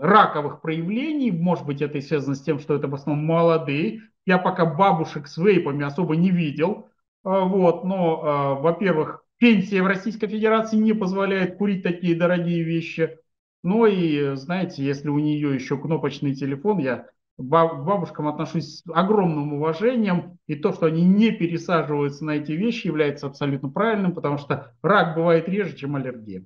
раковых 0.00 0.60
проявлений. 0.60 1.32
Может 1.32 1.66
быть, 1.66 1.82
это 1.82 2.00
связано 2.00 2.36
с 2.36 2.42
тем, 2.42 2.60
что 2.60 2.76
это 2.76 2.86
в 2.86 2.94
основном 2.94 3.26
молодые. 3.26 4.02
Я 4.24 4.38
пока 4.38 4.66
бабушек 4.66 5.26
с 5.26 5.36
вейпами 5.36 5.84
особо 5.84 6.14
не 6.14 6.30
видел. 6.30 6.88
А, 7.24 7.40
вот, 7.40 7.84
но, 7.84 8.22
а, 8.22 8.54
во-первых, 8.54 9.24
пенсия 9.38 9.82
в 9.82 9.86
Российской 9.86 10.28
Федерации 10.28 10.76
не 10.76 10.92
позволяет 10.92 11.56
курить 11.56 11.82
такие 11.82 12.14
дорогие 12.14 12.62
вещи. 12.62 13.18
Ну 13.62 13.86
и, 13.86 14.36
знаете, 14.36 14.84
если 14.84 15.08
у 15.08 15.18
нее 15.18 15.54
еще 15.54 15.76
кнопочный 15.76 16.34
телефон, 16.34 16.78
я 16.78 17.08
к 17.36 17.42
бабушкам 17.42 18.28
отношусь 18.28 18.78
с 18.78 18.82
огромным 18.92 19.54
уважением, 19.54 20.38
и 20.46 20.54
то, 20.54 20.72
что 20.72 20.86
они 20.86 21.04
не 21.04 21.30
пересаживаются 21.30 22.24
на 22.24 22.32
эти 22.32 22.52
вещи, 22.52 22.86
является 22.86 23.26
абсолютно 23.26 23.70
правильным, 23.70 24.14
потому 24.14 24.38
что 24.38 24.74
рак 24.82 25.16
бывает 25.16 25.48
реже, 25.48 25.76
чем 25.76 25.96
аллергия. 25.96 26.44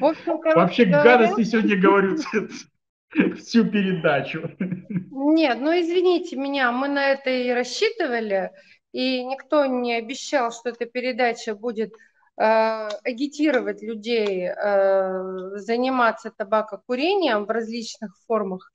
Общем, 0.00 0.40
Вообще 0.54 0.84
гадости 0.84 1.44
сегодня 1.44 1.80
говорю 1.80 2.16
всю 3.36 3.64
передачу. 3.64 4.50
Нет, 4.58 5.58
ну 5.60 5.70
извините 5.72 6.36
меня, 6.36 6.72
мы 6.72 6.88
на 6.88 7.10
это 7.10 7.30
и 7.30 7.50
рассчитывали, 7.50 8.50
и 8.92 9.24
никто 9.24 9.66
не 9.66 9.94
обещал, 9.94 10.52
что 10.52 10.70
эта 10.70 10.86
передача 10.86 11.54
будет 11.54 11.92
э, 11.92 12.88
агитировать 13.04 13.82
людей 13.82 14.48
э, 14.48 15.56
заниматься 15.56 16.30
табакокурением 16.30 17.44
в 17.44 17.50
различных 17.50 18.16
формах. 18.26 18.72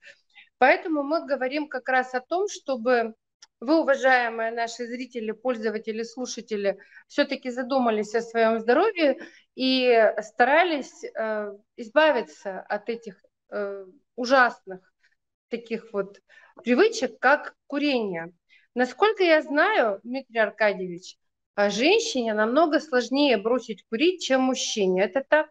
Поэтому 0.58 1.02
мы 1.02 1.26
говорим 1.26 1.68
как 1.68 1.88
раз 1.88 2.14
о 2.14 2.20
том, 2.20 2.46
чтобы 2.48 3.14
вы, 3.62 3.80
уважаемые 3.80 4.50
наши 4.50 4.86
зрители, 4.86 5.30
пользователи, 5.30 6.02
слушатели, 6.02 6.78
все-таки 7.06 7.50
задумались 7.50 8.14
о 8.14 8.20
своем 8.20 8.58
здоровье 8.58 9.18
и 9.54 10.12
старались 10.20 11.04
э, 11.04 11.52
избавиться 11.76 12.60
от 12.60 12.88
этих 12.88 13.22
э, 13.50 13.84
ужасных 14.16 14.80
таких 15.48 15.92
вот 15.92 16.20
привычек, 16.62 17.18
как 17.18 17.54
курение. 17.66 18.32
Насколько 18.74 19.22
я 19.22 19.42
знаю, 19.42 20.00
Дмитрий 20.02 20.38
Аркадьевич, 20.38 21.16
женщине 21.56 22.34
намного 22.34 22.80
сложнее 22.80 23.36
бросить 23.36 23.84
курить, 23.88 24.22
чем 24.22 24.42
мужчине. 24.42 25.02
Это 25.02 25.22
так? 25.28 25.48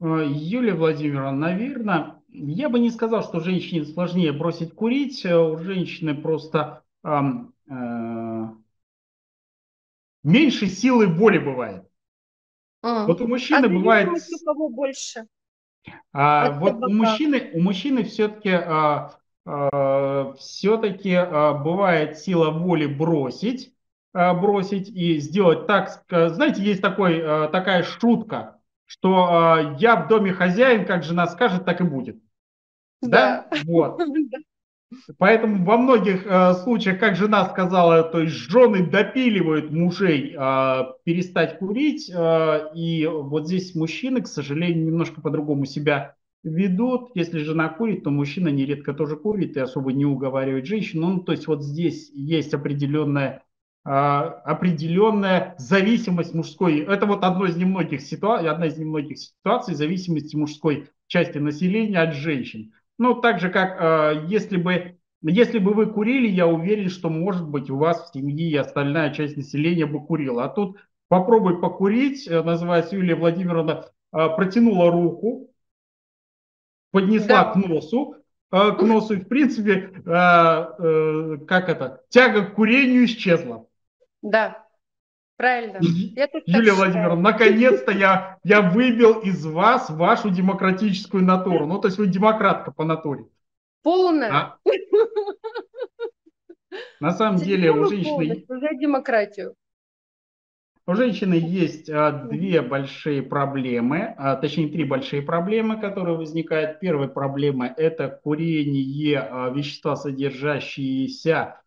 Э, 0.00 0.26
Юлия 0.28 0.74
Владимировна, 0.74 1.32
наверное, 1.32 2.22
я 2.28 2.68
бы 2.68 2.78
не 2.78 2.90
сказал, 2.90 3.22
что 3.22 3.40
женщине 3.40 3.84
сложнее 3.84 4.32
бросить 4.32 4.74
курить. 4.74 5.24
Э, 5.24 5.36
у 5.36 5.56
женщины 5.58 6.14
просто 6.14 6.82
э, 7.02 7.10
меньше 10.22 10.66
силы 10.66 11.06
воли 11.06 11.38
бывает. 11.38 11.84
А, 12.82 13.06
вот 13.06 13.20
у 13.20 13.28
мужчины 13.28 13.66
а 13.66 13.68
бывает... 13.68 14.08
У 14.08 14.44
кого 14.44 14.68
больше? 14.68 15.26
А, 16.12 16.52
вот 16.52 16.82
у 16.82 16.92
мужчины, 16.92 17.50
у 17.54 17.60
мужчины 17.60 18.04
все-таки 18.04 18.50
а, 18.50 19.14
а, 19.44 20.34
все-таки 20.34 21.14
а, 21.14 21.54
бывает 21.54 22.18
сила 22.18 22.50
воли 22.50 22.86
бросить, 22.86 23.74
а, 24.12 24.34
бросить 24.34 24.88
и 24.88 25.18
сделать 25.18 25.66
так. 25.66 26.04
Знаете, 26.08 26.62
есть 26.62 26.82
такой, 26.82 27.20
а, 27.22 27.48
такая 27.48 27.82
шутка 27.82 28.60
что 28.90 29.56
э, 29.60 29.76
я 29.78 29.94
в 29.94 30.08
доме 30.08 30.32
хозяин, 30.32 30.84
как 30.84 31.04
жена 31.04 31.28
скажет, 31.28 31.64
так 31.64 31.80
и 31.80 31.84
будет. 31.84 32.20
Да? 33.00 33.46
да? 33.48 33.62
Вот. 33.64 34.00
Поэтому 35.18 35.64
во 35.64 35.76
многих 35.76 36.26
э, 36.26 36.54
случаях, 36.54 36.98
как 36.98 37.14
жена 37.14 37.48
сказала, 37.48 38.02
то 38.02 38.20
есть 38.20 38.34
жены 38.34 38.86
допиливают 38.86 39.70
мужей 39.70 40.34
э, 40.36 40.82
перестать 41.04 41.58
курить, 41.58 42.10
э, 42.12 42.70
и 42.74 43.06
вот 43.06 43.46
здесь 43.46 43.74
мужчины, 43.74 44.20
к 44.22 44.26
сожалению, 44.26 44.86
немножко 44.86 45.20
по-другому 45.20 45.64
себя 45.64 46.16
ведут. 46.42 47.10
Если 47.14 47.38
жена 47.38 47.68
курит, 47.68 48.02
то 48.02 48.10
мужчина 48.10 48.48
нередко 48.48 48.92
тоже 48.92 49.16
курит 49.16 49.56
и 49.56 49.60
особо 49.60 49.92
не 49.92 50.04
уговаривает 50.04 50.66
женщину. 50.66 51.08
Ну, 51.08 51.20
то 51.20 51.32
есть 51.32 51.46
вот 51.46 51.62
здесь 51.62 52.10
есть 52.12 52.52
определенная 52.52 53.44
а, 53.82 54.42
определенная 54.44 55.54
зависимость 55.58 56.34
мужской. 56.34 56.80
Это 56.80 57.06
вот 57.06 57.24
одно 57.24 57.46
из 57.46 57.56
немногих 57.56 58.02
ситуаций, 58.02 58.50
одна 58.50 58.66
из 58.66 58.76
немногих 58.76 59.18
ситуаций 59.18 59.74
зависимости 59.74 60.36
мужской 60.36 60.90
части 61.06 61.38
населения 61.38 61.98
от 61.98 62.14
женщин. 62.14 62.72
Ну, 63.00 63.14
так 63.14 63.40
же, 63.40 63.48
как 63.48 63.78
а, 63.80 64.12
если 64.12 64.58
бы, 64.58 64.98
если 65.22 65.58
бы 65.58 65.72
вы 65.72 65.86
курили, 65.86 66.28
я 66.28 66.46
уверен, 66.46 66.90
что, 66.90 67.08
может 67.08 67.48
быть, 67.48 67.70
у 67.70 67.78
вас 67.78 68.04
в 68.04 68.12
семье 68.12 68.50
и 68.50 68.56
остальная 68.56 69.10
часть 69.14 69.38
населения 69.38 69.86
бы 69.86 70.04
курила. 70.04 70.44
А 70.44 70.50
тут 70.50 70.76
попробуй 71.08 71.62
покурить, 71.62 72.28
э, 72.28 72.42
называется 72.42 72.96
Юлия 72.96 73.14
Владимировна, 73.14 73.86
а, 74.12 74.28
протянула 74.28 74.90
руку, 74.90 75.50
поднесла 76.90 77.44
да. 77.44 77.52
к 77.52 77.56
носу, 77.56 78.16
к 78.50 78.82
носу, 78.82 79.14
и, 79.14 79.20
в 79.20 79.28
принципе, 79.28 79.92
э, 80.04 81.38
как 81.48 81.70
это, 81.70 82.02
тяга 82.10 82.44
к 82.44 82.54
курению 82.54 83.06
исчезла. 83.06 83.66
Да, 84.20 84.59
правильно. 85.40 85.78
Я 85.80 86.28
Юлия 86.44 86.72
Владимировна, 86.72 87.30
наконец-то 87.30 87.92
я, 87.92 88.38
я 88.44 88.60
выбил 88.60 89.20
из 89.20 89.46
вас 89.46 89.88
вашу 89.88 90.28
демократическую 90.28 91.24
натуру. 91.24 91.66
Ну, 91.66 91.80
то 91.80 91.88
есть 91.88 91.96
вы 91.96 92.08
демократка 92.08 92.72
по 92.72 92.84
натуре. 92.84 93.24
Полная. 93.82 94.30
А? 94.30 94.58
На 97.00 97.12
самом 97.12 97.38
деле 97.38 97.72
у 97.72 97.86
женщины... 97.86 98.44
За 98.48 98.74
демократию. 98.74 99.54
У 100.86 100.94
женщины 100.94 101.34
есть 101.34 101.88
а, 101.88 102.10
две 102.10 102.60
большие 102.60 103.22
проблемы, 103.22 104.14
а, 104.18 104.36
точнее 104.36 104.68
три 104.68 104.84
большие 104.84 105.22
проблемы, 105.22 105.80
которые 105.80 106.18
возникают. 106.18 106.80
Первая 106.80 107.08
проблема– 107.08 107.66
это 107.78 108.08
курение 108.08 109.20
а, 109.20 109.48
вещества, 109.48 109.96
содержащиеся 109.96 111.62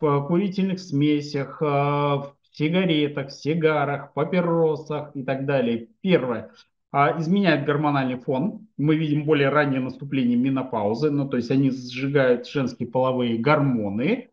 в 0.00 0.26
курительных 0.28 0.78
смесях, 0.78 1.60
в 1.60 2.37
сигаретах, 2.58 3.30
сигарах, 3.30 4.12
папиросах 4.12 5.12
и 5.14 5.22
так 5.22 5.46
далее. 5.46 5.86
Первое. 6.00 6.50
Изменяет 6.92 7.64
гормональный 7.64 8.18
фон. 8.18 8.66
Мы 8.76 8.96
видим 8.96 9.24
более 9.24 9.50
раннее 9.50 9.80
наступление 9.80 10.36
менопаузы, 10.36 11.10
ну, 11.10 11.28
то 11.28 11.36
есть 11.36 11.50
они 11.50 11.70
сжигают 11.70 12.48
женские 12.48 12.88
половые 12.88 13.38
гормоны. 13.38 14.30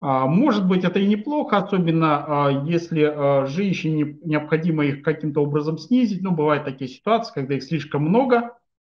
Может 0.00 0.66
быть, 0.66 0.84
это 0.84 0.98
и 0.98 1.06
неплохо, 1.06 1.58
особенно 1.58 2.64
если 2.66 3.46
женщине 3.48 4.18
необходимо 4.24 4.86
их 4.86 5.02
каким-то 5.02 5.42
образом 5.42 5.76
снизить. 5.76 6.22
Но 6.22 6.32
бывают 6.32 6.64
такие 6.64 6.88
ситуации, 6.90 7.34
когда 7.34 7.54
их 7.54 7.62
слишком 7.62 8.02
много, 8.02 8.56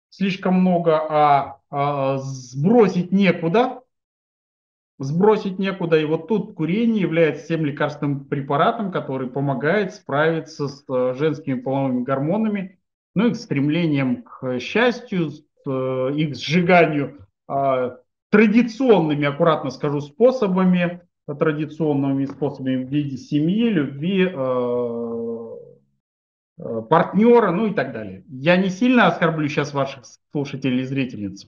слишком 0.09 0.61
много, 0.61 0.97
а 1.69 2.17
сбросить 2.19 3.11
некуда, 3.11 3.82
сбросить 4.99 5.59
некуда. 5.59 5.99
И 5.99 6.05
вот 6.05 6.27
тут 6.27 6.53
курение 6.55 7.01
является 7.01 7.47
тем 7.47 7.65
лекарственным 7.65 8.25
препаратом, 8.25 8.91
который 8.91 9.27
помогает 9.29 9.93
справиться 9.93 10.67
с 10.67 10.83
э, 10.89 11.13
женскими 11.15 11.59
половыми 11.59 12.03
гормонами, 12.03 12.79
ну 13.15 13.27
и 13.27 13.31
к 13.31 13.35
стремлением 13.35 14.23
к 14.23 14.59
счастью, 14.59 15.31
э, 15.65 16.11
их 16.15 16.35
сжиганию 16.35 17.27
а, 17.47 17.97
традиционными, 18.29 19.25
аккуратно 19.25 19.69
скажу, 19.69 20.01
способами, 20.01 21.01
традиционными 21.27 22.25
способами 22.25 22.83
в 22.83 22.89
виде 22.89 23.17
семьи, 23.17 23.69
любви, 23.69 24.29
э, 24.33 25.43
партнера, 26.89 27.51
ну 27.51 27.67
и 27.67 27.73
так 27.73 27.93
далее. 27.93 28.23
Я 28.27 28.57
не 28.57 28.69
сильно 28.69 29.07
оскорблю 29.07 29.47
сейчас 29.47 29.73
ваших 29.73 30.03
слушателей 30.31 30.81
и 30.81 30.85
зрительниц. 30.85 31.47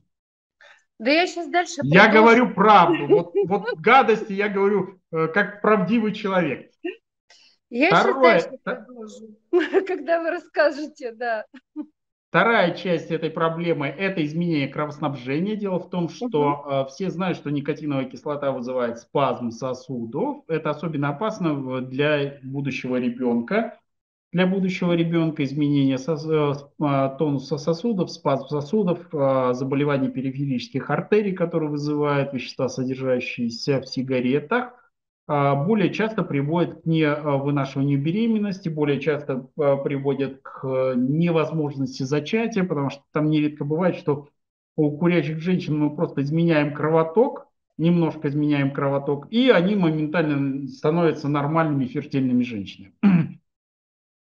Да 1.00 1.12
я 1.12 1.28
сейчас 1.28 1.50
дальше... 1.50 1.82
Я 1.84 2.06
продолжу. 2.06 2.20
говорю 2.20 2.54
правду. 2.54 3.08
Вот, 3.08 3.34
вот 3.46 3.80
гадости 3.80 4.34
я 4.34 4.50
говорю 4.50 5.00
э, 5.12 5.28
как 5.28 5.62
правдивый 5.62 6.14
человек. 6.14 6.72
Я 7.70 7.90
Второе, 7.90 8.40
сейчас 8.40 8.54
дальше 8.64 8.86
продолжу, 8.86 9.28
когда 9.88 10.22
вы 10.22 10.32
расскажете, 10.32 11.12
да. 11.12 11.46
Вторая 12.30 12.74
часть 12.74 13.12
этой 13.12 13.30
проблемы– 13.30 13.88
это 13.98 14.26
изменение 14.26 14.68
кровоснабжения. 14.68 15.56
Дело 15.56 15.80
в 15.80 15.90
том, 15.90 16.10
что 16.10 16.66
uh 16.70 16.86
все 16.88 17.10
знают, 17.10 17.38
что 17.38 17.50
никотиновая 17.50 18.06
кислота 18.06 18.52
вызывает 18.52 19.00
спазм 19.00 19.52
сосудов. 19.52 20.44
Это 20.48 20.70
особенно 20.70 21.10
опасно 21.10 21.82
для 21.82 22.40
будущего 22.44 22.98
ребенка 22.98 23.80
для 24.32 24.48
будущего 24.48 24.94
ребенка, 24.94 25.44
изменение 25.44 25.98
э, 25.98 26.54
а, 26.82 27.10
тонуса 27.10 27.58
сосудов, 27.58 28.12
спазм 28.12 28.48
сосудов, 28.48 29.00
а, 29.14 29.54
заболевания 29.54 30.10
периферических 30.10 30.90
артерий, 30.90 31.34
которые 31.34 31.70
вызывают 31.70 32.34
вещества, 32.34 32.68
содержащиеся 32.68 33.82
в 33.82 33.88
сигаретах, 33.88 34.74
а, 35.28 35.56
более 35.56 35.94
часто 35.94 36.24
приводит 36.24 36.82
к 36.82 36.86
невынашиванию 36.86 38.02
беременности, 38.02 38.70
более 38.70 39.00
часто 39.00 39.48
приводит 39.56 40.42
к 40.42 40.94
невозможности 40.96 42.04
зачатия, 42.04 42.64
потому 42.64 42.90
что 42.90 43.04
там 43.14 43.30
нередко 43.30 43.64
бывает, 43.64 43.96
что 43.96 44.28
у 44.76 44.98
курящих 44.98 45.40
женщин 45.40 45.80
мы 45.80 45.96
просто 45.96 46.22
изменяем 46.22 46.74
кровоток, 46.74 47.48
немножко 47.78 48.28
изменяем 48.28 48.72
кровоток, 48.72 49.28
и 49.32 49.50
они 49.50 49.76
моментально 49.76 50.68
становятся 50.68 51.28
нормальными 51.28 51.86
фертильными 51.86 52.44
женщинами. 52.44 52.94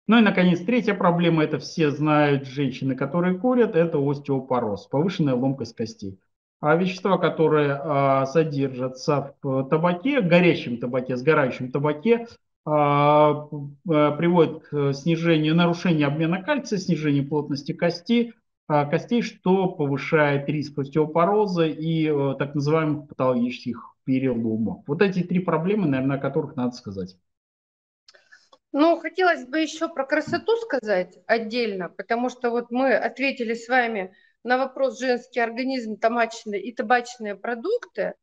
Ну 0.07 0.17
и, 0.19 0.21
наконец, 0.21 0.59
третья 0.59 0.93
проблема, 0.95 1.43
это 1.43 1.59
все 1.59 1.89
знают 1.89 2.45
женщины, 2.45 2.95
которые 2.95 3.37
курят, 3.37 3.75
это 3.75 3.97
остеопороз, 3.99 4.87
повышенная 4.87 5.35
ломкость 5.35 5.75
костей. 5.75 6.19
А 6.59 6.75
вещества, 6.75 7.17
которые 7.17 7.73
а, 7.73 8.25
содержатся 8.25 9.35
в 9.41 9.63
табаке, 9.69 10.21
горящем 10.21 10.77
табаке, 10.77 11.15
сгорающем 11.15 11.71
табаке, 11.71 12.27
а, 12.65 13.47
а, 13.89 14.11
приводят 14.11 14.63
к 14.63 14.93
снижению, 14.93 15.55
нарушению 15.55 16.07
обмена 16.07 16.41
кальция, 16.41 16.79
снижению 16.79 17.27
плотности 17.27 17.73
кости, 17.73 18.33
а, 18.67 18.85
костей, 18.85 19.21
что 19.21 19.67
повышает 19.67 20.47
риск 20.49 20.79
остеопороза 20.79 21.65
и 21.67 22.07
а, 22.07 22.35
так 22.35 22.55
называемых 22.55 23.07
патологических 23.09 23.95
переломов. 24.05 24.83
Вот 24.87 25.01
эти 25.01 25.23
три 25.23 25.39
проблемы, 25.39 25.87
наверное, 25.87 26.17
о 26.17 26.21
которых 26.21 26.55
надо 26.55 26.73
сказать. 26.75 27.17
Ну, 28.73 28.99
хотелось 28.99 29.45
бы 29.45 29.59
еще 29.59 29.87
про 29.87 30.03
красоту 30.03 30.57
сказать 30.57 31.19
отдельно, 31.27 31.89
потому 31.89 32.29
что 32.29 32.49
вот 32.49 32.71
мы 32.71 32.95
ответили 32.95 33.53
с 33.53 33.67
вами 33.67 34.15
на 34.43 34.57
вопрос 34.57 34.99
женский 34.99 35.39
организм, 35.39 35.95
табачные 35.95 36.59
и 36.59 36.73
табачные 36.73 37.35
продукты, 37.35 38.15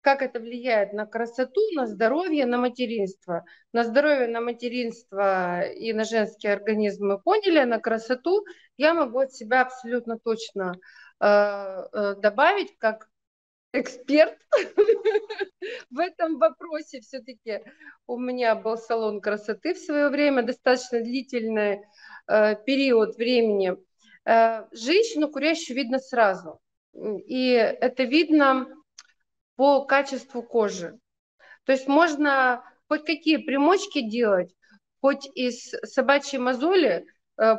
как 0.00 0.22
это 0.22 0.40
влияет 0.40 0.94
на 0.94 1.04
красоту, 1.04 1.60
на 1.74 1.86
здоровье, 1.86 2.46
на 2.46 2.56
материнство. 2.56 3.44
На 3.74 3.84
здоровье, 3.84 4.26
на 4.26 4.40
материнство 4.40 5.68
и 5.68 5.92
на 5.92 6.04
женский 6.04 6.48
организм 6.48 7.08
мы 7.08 7.20
поняли, 7.20 7.62
на 7.64 7.78
красоту 7.78 8.46
я 8.78 8.94
могу 8.94 9.18
от 9.18 9.34
себя 9.34 9.60
абсолютно 9.60 10.18
точно 10.18 10.76
э, 11.20 11.26
э, 11.26 12.14
добавить, 12.16 12.74
как 12.78 13.09
эксперт 13.72 14.36
в 15.90 15.98
этом 15.98 16.38
вопросе. 16.38 17.00
Все-таки 17.00 17.62
у 18.06 18.18
меня 18.18 18.54
был 18.54 18.76
салон 18.76 19.20
красоты 19.20 19.74
в 19.74 19.78
свое 19.78 20.08
время, 20.08 20.42
достаточно 20.42 21.00
длительный 21.00 21.82
э, 22.26 22.56
период 22.64 23.16
времени. 23.16 23.76
Э, 24.24 24.66
женщину 24.72 25.28
курящую 25.28 25.76
видно 25.76 25.98
сразу. 25.98 26.60
И 26.92 27.50
это 27.52 28.04
видно 28.04 28.66
по 29.56 29.84
качеству 29.84 30.42
кожи. 30.42 30.98
То 31.64 31.72
есть 31.72 31.86
можно 31.86 32.64
хоть 32.88 33.04
какие 33.04 33.36
примочки 33.36 34.00
делать, 34.00 34.52
хоть 35.00 35.26
из 35.34 35.70
собачьей 35.84 36.40
мозоли– 36.40 37.06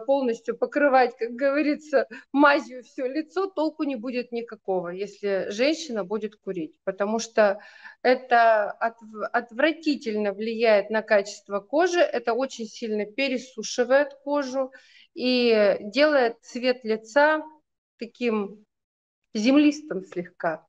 полностью 0.06 0.58
покрывать, 0.58 1.16
как 1.18 1.32
говорится, 1.32 2.08
мазью 2.32 2.84
все 2.84 3.08
лицо, 3.08 3.48
толку 3.48 3.84
не 3.84 3.96
будет 3.96 4.32
никакого, 4.32 4.90
если 4.90 5.48
женщина 5.50 6.04
будет 6.04 6.36
курить, 6.36 6.76
потому 6.84 7.20
что 7.20 7.60
это 8.04 8.70
отвратительно 8.70 10.34
влияет 10.34 10.90
на 10.90 11.02
качество 11.02 11.60
кожи, 11.60 12.00
это 12.00 12.34
очень 12.34 12.66
сильно 12.66 13.06
пересушивает 13.06 14.14
кожу 14.24 14.72
и 15.14 15.78
делает 15.82 16.38
цвет 16.42 16.84
лица 16.84 17.44
таким 17.98 18.66
землистым 19.34 20.04
слегка. 20.04 20.68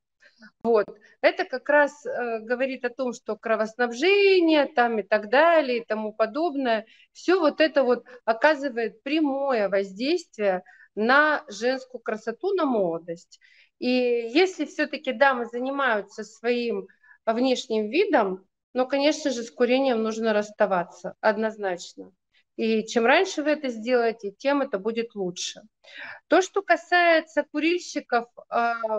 Вот. 0.63 0.87
Это 1.21 1.45
как 1.45 1.69
раз 1.69 2.05
э, 2.07 2.41
говорит 2.41 2.85
о 2.85 2.91
том, 2.91 3.13
что 3.13 3.37
кровоснабжение 3.37 4.67
там 4.67 4.99
и 4.99 5.03
так 5.03 5.29
далее 5.29 5.79
и 5.79 5.85
тому 5.85 6.13
подобное, 6.13 6.87
все 7.13 7.39
вот 7.39 7.61
это 7.61 7.85
вот 7.85 8.05
оказывает 8.25 9.03
прямое 9.03 9.69
воздействие 9.69 10.63
на 10.95 11.45
женскую 11.49 12.01
красоту, 12.01 12.55
на 12.55 12.65
молодость. 12.65 13.41
И 13.79 13.89
если 13.89 14.65
все-таки 14.65 15.13
дамы 15.13 15.47
занимаются 15.47 16.25
своим 16.25 16.87
внешним 17.27 17.89
видом, 17.89 18.47
но, 18.75 18.87
конечно 18.87 19.31
же, 19.31 19.43
с 19.43 19.51
курением 19.51 20.03
нужно 20.03 20.33
расставаться 20.33 21.15
однозначно. 21.21 22.13
И 22.57 22.85
чем 22.87 23.07
раньше 23.07 23.43
вы 23.43 23.51
это 23.51 23.69
сделаете, 23.69 24.31
тем 24.31 24.61
это 24.61 24.79
будет 24.79 25.15
лучше. 25.15 25.63
То, 26.29 26.43
что 26.43 26.63
касается 26.63 27.45
курильщиков 27.51 28.27
э, 28.37 28.55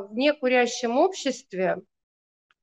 в 0.10 0.14
некурящем 0.14 0.98
обществе, 0.98 1.78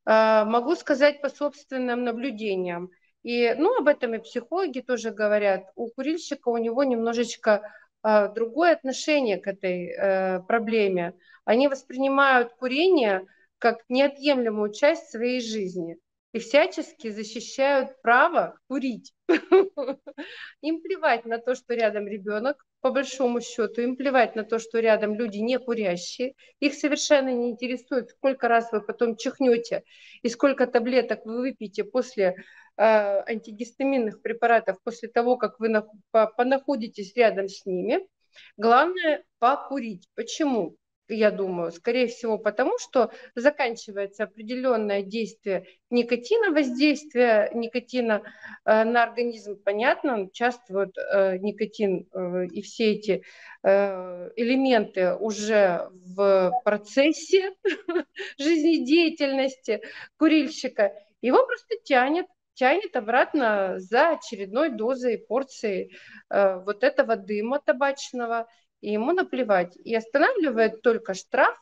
э, 0.05 0.45
могу 0.45 0.75
сказать 0.75 1.21
по 1.21 1.29
собственным 1.29 2.05
наблюдениям. 2.05 2.91
И, 3.23 3.55
ну, 3.55 3.79
об 3.79 3.87
этом 3.87 4.15
и 4.15 4.19
психологи 4.19 4.81
тоже 4.81 5.11
говорят. 5.11 5.71
У 5.77 5.89
курильщика 5.91 6.49
у 6.49 6.57
него 6.57 6.83
немножечко 6.83 7.63
э, 8.03 8.29
другое 8.35 8.73
отношение 8.73 9.39
к 9.39 9.47
этой 9.47 9.87
э, 9.87 10.41
проблеме. 10.41 11.15
Они 11.45 11.69
воспринимают 11.69 12.55
курение 12.55 13.27
как 13.59 13.85
неотъемлемую 13.89 14.73
часть 14.73 15.11
своей 15.11 15.41
жизни 15.41 15.99
и 16.33 16.39
всячески 16.39 17.11
защищают 17.11 18.01
право 18.03 18.59
курить. 18.69 19.13
Им 20.63 20.81
плевать 20.81 21.25
на 21.25 21.39
то, 21.39 21.55
что 21.55 21.75
рядом 21.75 22.07
ребенок, 22.07 22.65
по 22.81 22.91
большому 22.91 23.41
счету, 23.41 23.83
им 23.83 23.97
плевать 23.97 24.37
на 24.37 24.45
то, 24.45 24.59
что 24.59 24.79
рядом 24.79 25.15
люди 25.15 25.39
не 25.39 25.59
курящие. 25.59 26.35
Их 26.61 26.75
совершенно 26.75 27.29
не 27.29 27.51
интересует, 27.51 28.11
сколько 28.11 28.49
раз 28.49 28.73
вы 28.73 28.81
потом 28.81 29.17
чихнете 29.17 29.83
и 30.23 30.29
сколько 30.29 30.67
таблеток 30.67 31.25
вы 31.25 31.41
выпьете 31.41 31.85
после 31.85 32.37
э, 32.77 32.83
антигистаминных 32.83 34.23
препаратов, 34.23 34.79
после 34.83 35.09
того, 35.09 35.37
как 35.37 35.61
вы 35.61 35.69
на, 35.69 35.87
по, 36.11 36.27
понаходитесь 36.27 37.15
рядом 37.17 37.49
с 37.49 37.67
ними. 37.67 38.07
Главное 38.57 39.25
покурить. 39.41 40.09
Почему? 40.15 40.77
Я 41.11 41.31
думаю, 41.31 41.73
скорее 41.73 42.07
всего 42.07 42.39
потому, 42.39 42.79
что 42.79 43.11
заканчивается 43.35 44.25
определенное 44.25 45.03
действие 45.03 45.67
никотина, 45.91 46.53
воздействие 46.53 47.51
никотина 47.55 48.23
э, 48.65 48.85
на 48.85 49.03
организм, 49.03 49.57
понятно, 49.63 50.23
участвует 50.23 50.97
э, 50.97 51.39
никотин 51.39 52.09
э, 52.13 52.47
и 52.47 52.63
все 52.63 52.93
эти 52.93 53.23
элементы 53.63 55.17
уже 55.17 55.91
в 55.93 56.51
процессе 56.65 57.53
жизнедеятельности 58.39 59.83
курильщика. 60.17 60.95
Его 61.21 61.45
просто 61.45 61.75
тянет 61.85 62.25
тянет 62.61 62.95
обратно 62.95 63.79
за 63.79 64.11
очередной 64.11 64.69
дозой, 64.69 65.17
порцией 65.17 65.97
э, 66.29 66.59
вот 66.59 66.85
этого 66.85 67.17
дыма 67.17 67.59
табачного 67.59 68.49
и 68.81 68.93
ему 68.93 69.13
наплевать. 69.13 69.77
И 69.85 69.95
останавливает 69.95 70.83
только 70.83 71.15
штраф, 71.15 71.57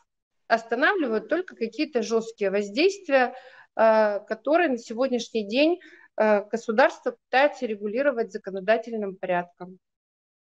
останавливают 0.46 1.28
только 1.28 1.54
какие-то 1.54 2.02
жесткие 2.02 2.50
воздействия, 2.50 3.34
э, 3.76 4.20
которые 4.20 4.70
на 4.70 4.78
сегодняшний 4.78 5.46
день 5.46 5.80
э, 6.16 6.44
государство 6.44 7.16
пытается 7.24 7.66
регулировать 7.66 8.32
законодательным 8.32 9.16
порядком. 9.16 9.78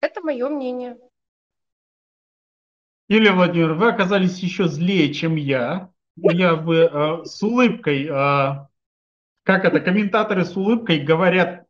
Это 0.01 0.21
мое 0.23 0.49
мнение. 0.49 0.99
Юлия 3.09 3.33
Владимировна, 3.33 3.75
вы 3.75 3.89
оказались 3.91 4.39
еще 4.39 4.67
злее, 4.67 5.13
чем 5.13 5.37
я. 5.37 5.91
Я 6.17 6.57
бы 6.57 6.77
э, 6.77 7.25
с 7.25 7.43
улыбкой, 7.43 8.07
как 9.45 9.65
это, 9.65 9.81
комментаторы 9.81 10.45
с 10.45 10.57
улыбкой 10.57 11.01
говорят 11.01 11.67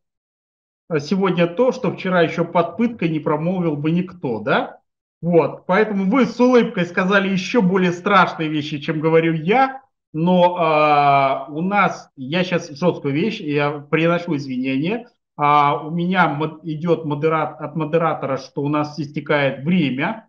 сегодня 0.99 1.47
то, 1.47 1.71
что 1.71 1.91
вчера 1.91 2.21
еще 2.21 2.45
под 2.45 2.77
пыткой 2.77 3.09
не 3.09 3.19
промолвил 3.19 3.75
бы 3.75 3.89
никто, 3.89 4.39
да? 4.41 4.82
Вот, 5.23 5.65
поэтому 5.67 6.11
вы 6.11 6.25
с 6.25 6.37
улыбкой 6.37 6.85
сказали 6.85 7.29
еще 7.29 7.61
более 7.61 7.93
страшные 7.93 8.49
вещи, 8.49 8.79
чем 8.79 8.99
говорю 8.99 9.31
я, 9.31 9.81
но 10.11 11.47
э, 11.47 11.51
у 11.53 11.61
нас, 11.61 12.11
я 12.17 12.43
сейчас 12.43 12.69
жесткую 12.69 13.13
вещь, 13.13 13.39
я 13.39 13.71
приношу 13.71 14.35
извинения, 14.35 15.07
а 15.37 15.81
у 15.81 15.91
меня 15.91 16.37
идет 16.63 17.05
модерат, 17.05 17.61
от 17.61 17.73
модератора, 17.77 18.35
что 18.35 18.63
у 18.63 18.67
нас 18.67 18.99
истекает 18.99 19.63
время, 19.63 20.27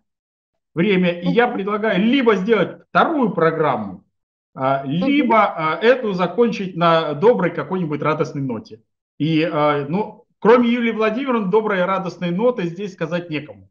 время, 0.73 1.19
и 1.19 1.27
я 1.27 1.49
предлагаю 1.49 2.01
либо 2.01 2.37
сделать 2.37 2.83
вторую 2.87 3.31
программу, 3.31 4.05
а, 4.53 4.83
либо 4.85 5.43
а, 5.43 5.75
эту 5.75 6.13
закончить 6.13 6.77
на 6.77 7.15
доброй 7.15 7.51
какой-нибудь 7.51 8.01
радостной 8.01 8.43
ноте. 8.43 8.81
И, 9.17 9.43
а, 9.43 9.85
ну, 9.89 10.23
кроме 10.39 10.69
Юлии 10.69 10.91
Владимировны, 10.91 11.51
доброй 11.51 11.83
радостной 11.83 12.31
ноты 12.31 12.63
здесь 12.63 12.93
сказать 12.93 13.29
некому. 13.29 13.69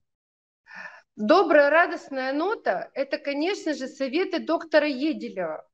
Добрая, 1.16 1.70
радостная 1.70 2.32
нота– 2.32 2.90
это, 2.94 3.18
конечно 3.18 3.72
же, 3.74 3.86
советы 3.86 4.40
доктора 4.40 4.88
Еделева. 4.88 5.64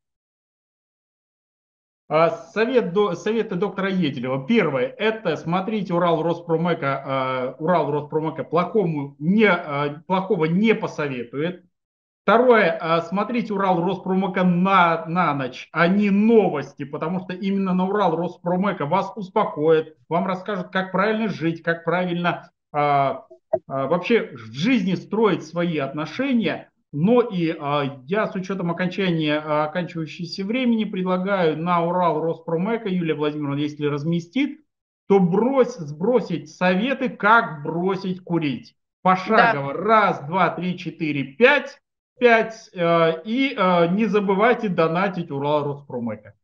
А, 2.08 2.30
совет, 2.30 2.94
советы 3.16 3.54
доктора 3.54 3.88
Еделева. 3.88 4.46
Первое– 4.46 4.88
это 4.98 5.36
смотрите 5.36 5.94
Урал 5.94 6.22
Роспромека, 6.22 7.02
а, 7.06 7.56
Урал 7.58 7.90
Роспромека 7.90 8.44
плохому 8.44 9.16
не, 9.18 9.46
а, 9.46 10.02
плохого 10.06 10.44
не 10.44 10.74
посоветует. 10.74 11.64
Второе, 12.22 13.00
смотрите 13.08 13.54
Урал 13.54 13.82
Роспромека 13.82 14.44
на, 14.44 15.06
на 15.06 15.32
ночь, 15.32 15.70
а 15.72 15.88
не 15.88 16.10
новости, 16.10 16.84
потому 16.84 17.20
что 17.20 17.32
именно 17.32 17.72
на 17.72 17.88
Урал 17.88 18.14
Роспромека 18.14 18.84
вас 18.84 19.10
успокоит, 19.16 19.96
вам 20.08 20.26
расскажут, 20.26 20.68
как 20.68 20.92
правильно 20.92 21.28
жить, 21.28 21.62
как 21.62 21.82
правильно 21.82 22.52
вообще 23.66 24.30
в 24.32 24.52
жизни 24.52 24.94
строить 24.94 25.44
свои 25.44 25.78
отношения, 25.78 26.70
но 26.92 27.20
и 27.20 27.50
а, 27.50 28.00
я 28.06 28.26
с 28.26 28.34
учетом 28.34 28.70
окончания 28.70 29.38
оканчивающегося 29.38 30.44
времени 30.44 30.84
предлагаю 30.84 31.56
на 31.56 31.84
Урал 31.84 32.20
Роспромека 32.20 32.88
Юлия 32.88 33.14
Владимировна, 33.14 33.60
если 33.60 33.86
разместит, 33.86 34.60
то 35.08 35.20
брось, 35.20 35.76
сбросить 35.76 36.54
советы, 36.54 37.08
как 37.08 37.62
бросить 37.62 38.22
курить. 38.22 38.76
Пошагово. 39.02 39.74
Да. 39.74 39.80
Раз, 39.80 40.20
два, 40.26 40.50
три, 40.50 40.78
четыре, 40.78 41.24
пять. 41.24 41.80
Пять. 42.18 42.68
Э, 42.74 43.22
и 43.24 43.54
э, 43.56 43.88
не 43.88 44.06
забывайте 44.06 44.68
донатить 44.68 45.30
Урал 45.30 45.64
Роспромека. 45.64 46.34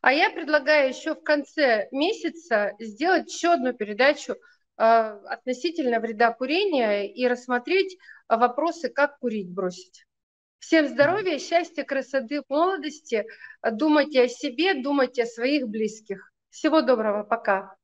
А 0.00 0.12
я 0.12 0.30
предлагаю 0.30 0.88
еще 0.88 1.14
в 1.14 1.22
конце 1.22 1.88
месяца 1.92 2.72
сделать 2.78 3.32
еще 3.32 3.52
одну 3.52 3.72
передачу 3.72 4.36
относительно 4.82 6.00
вреда 6.00 6.32
курения 6.32 7.12
и 7.12 7.26
рассмотреть 7.28 7.96
вопросы, 8.28 8.88
как 8.88 9.18
курить 9.18 9.50
бросить. 9.50 10.06
Всем 10.58 10.88
здоровья, 10.88 11.38
счастья, 11.38 11.84
красоты, 11.84 12.42
молодости. 12.48 13.26
Думайте 13.68 14.22
о 14.22 14.28
себе, 14.28 14.74
думайте 14.74 15.24
о 15.24 15.26
своих 15.26 15.68
близких. 15.68 16.32
Всего 16.50 16.82
доброго, 16.82 17.24
пока. 17.24 17.76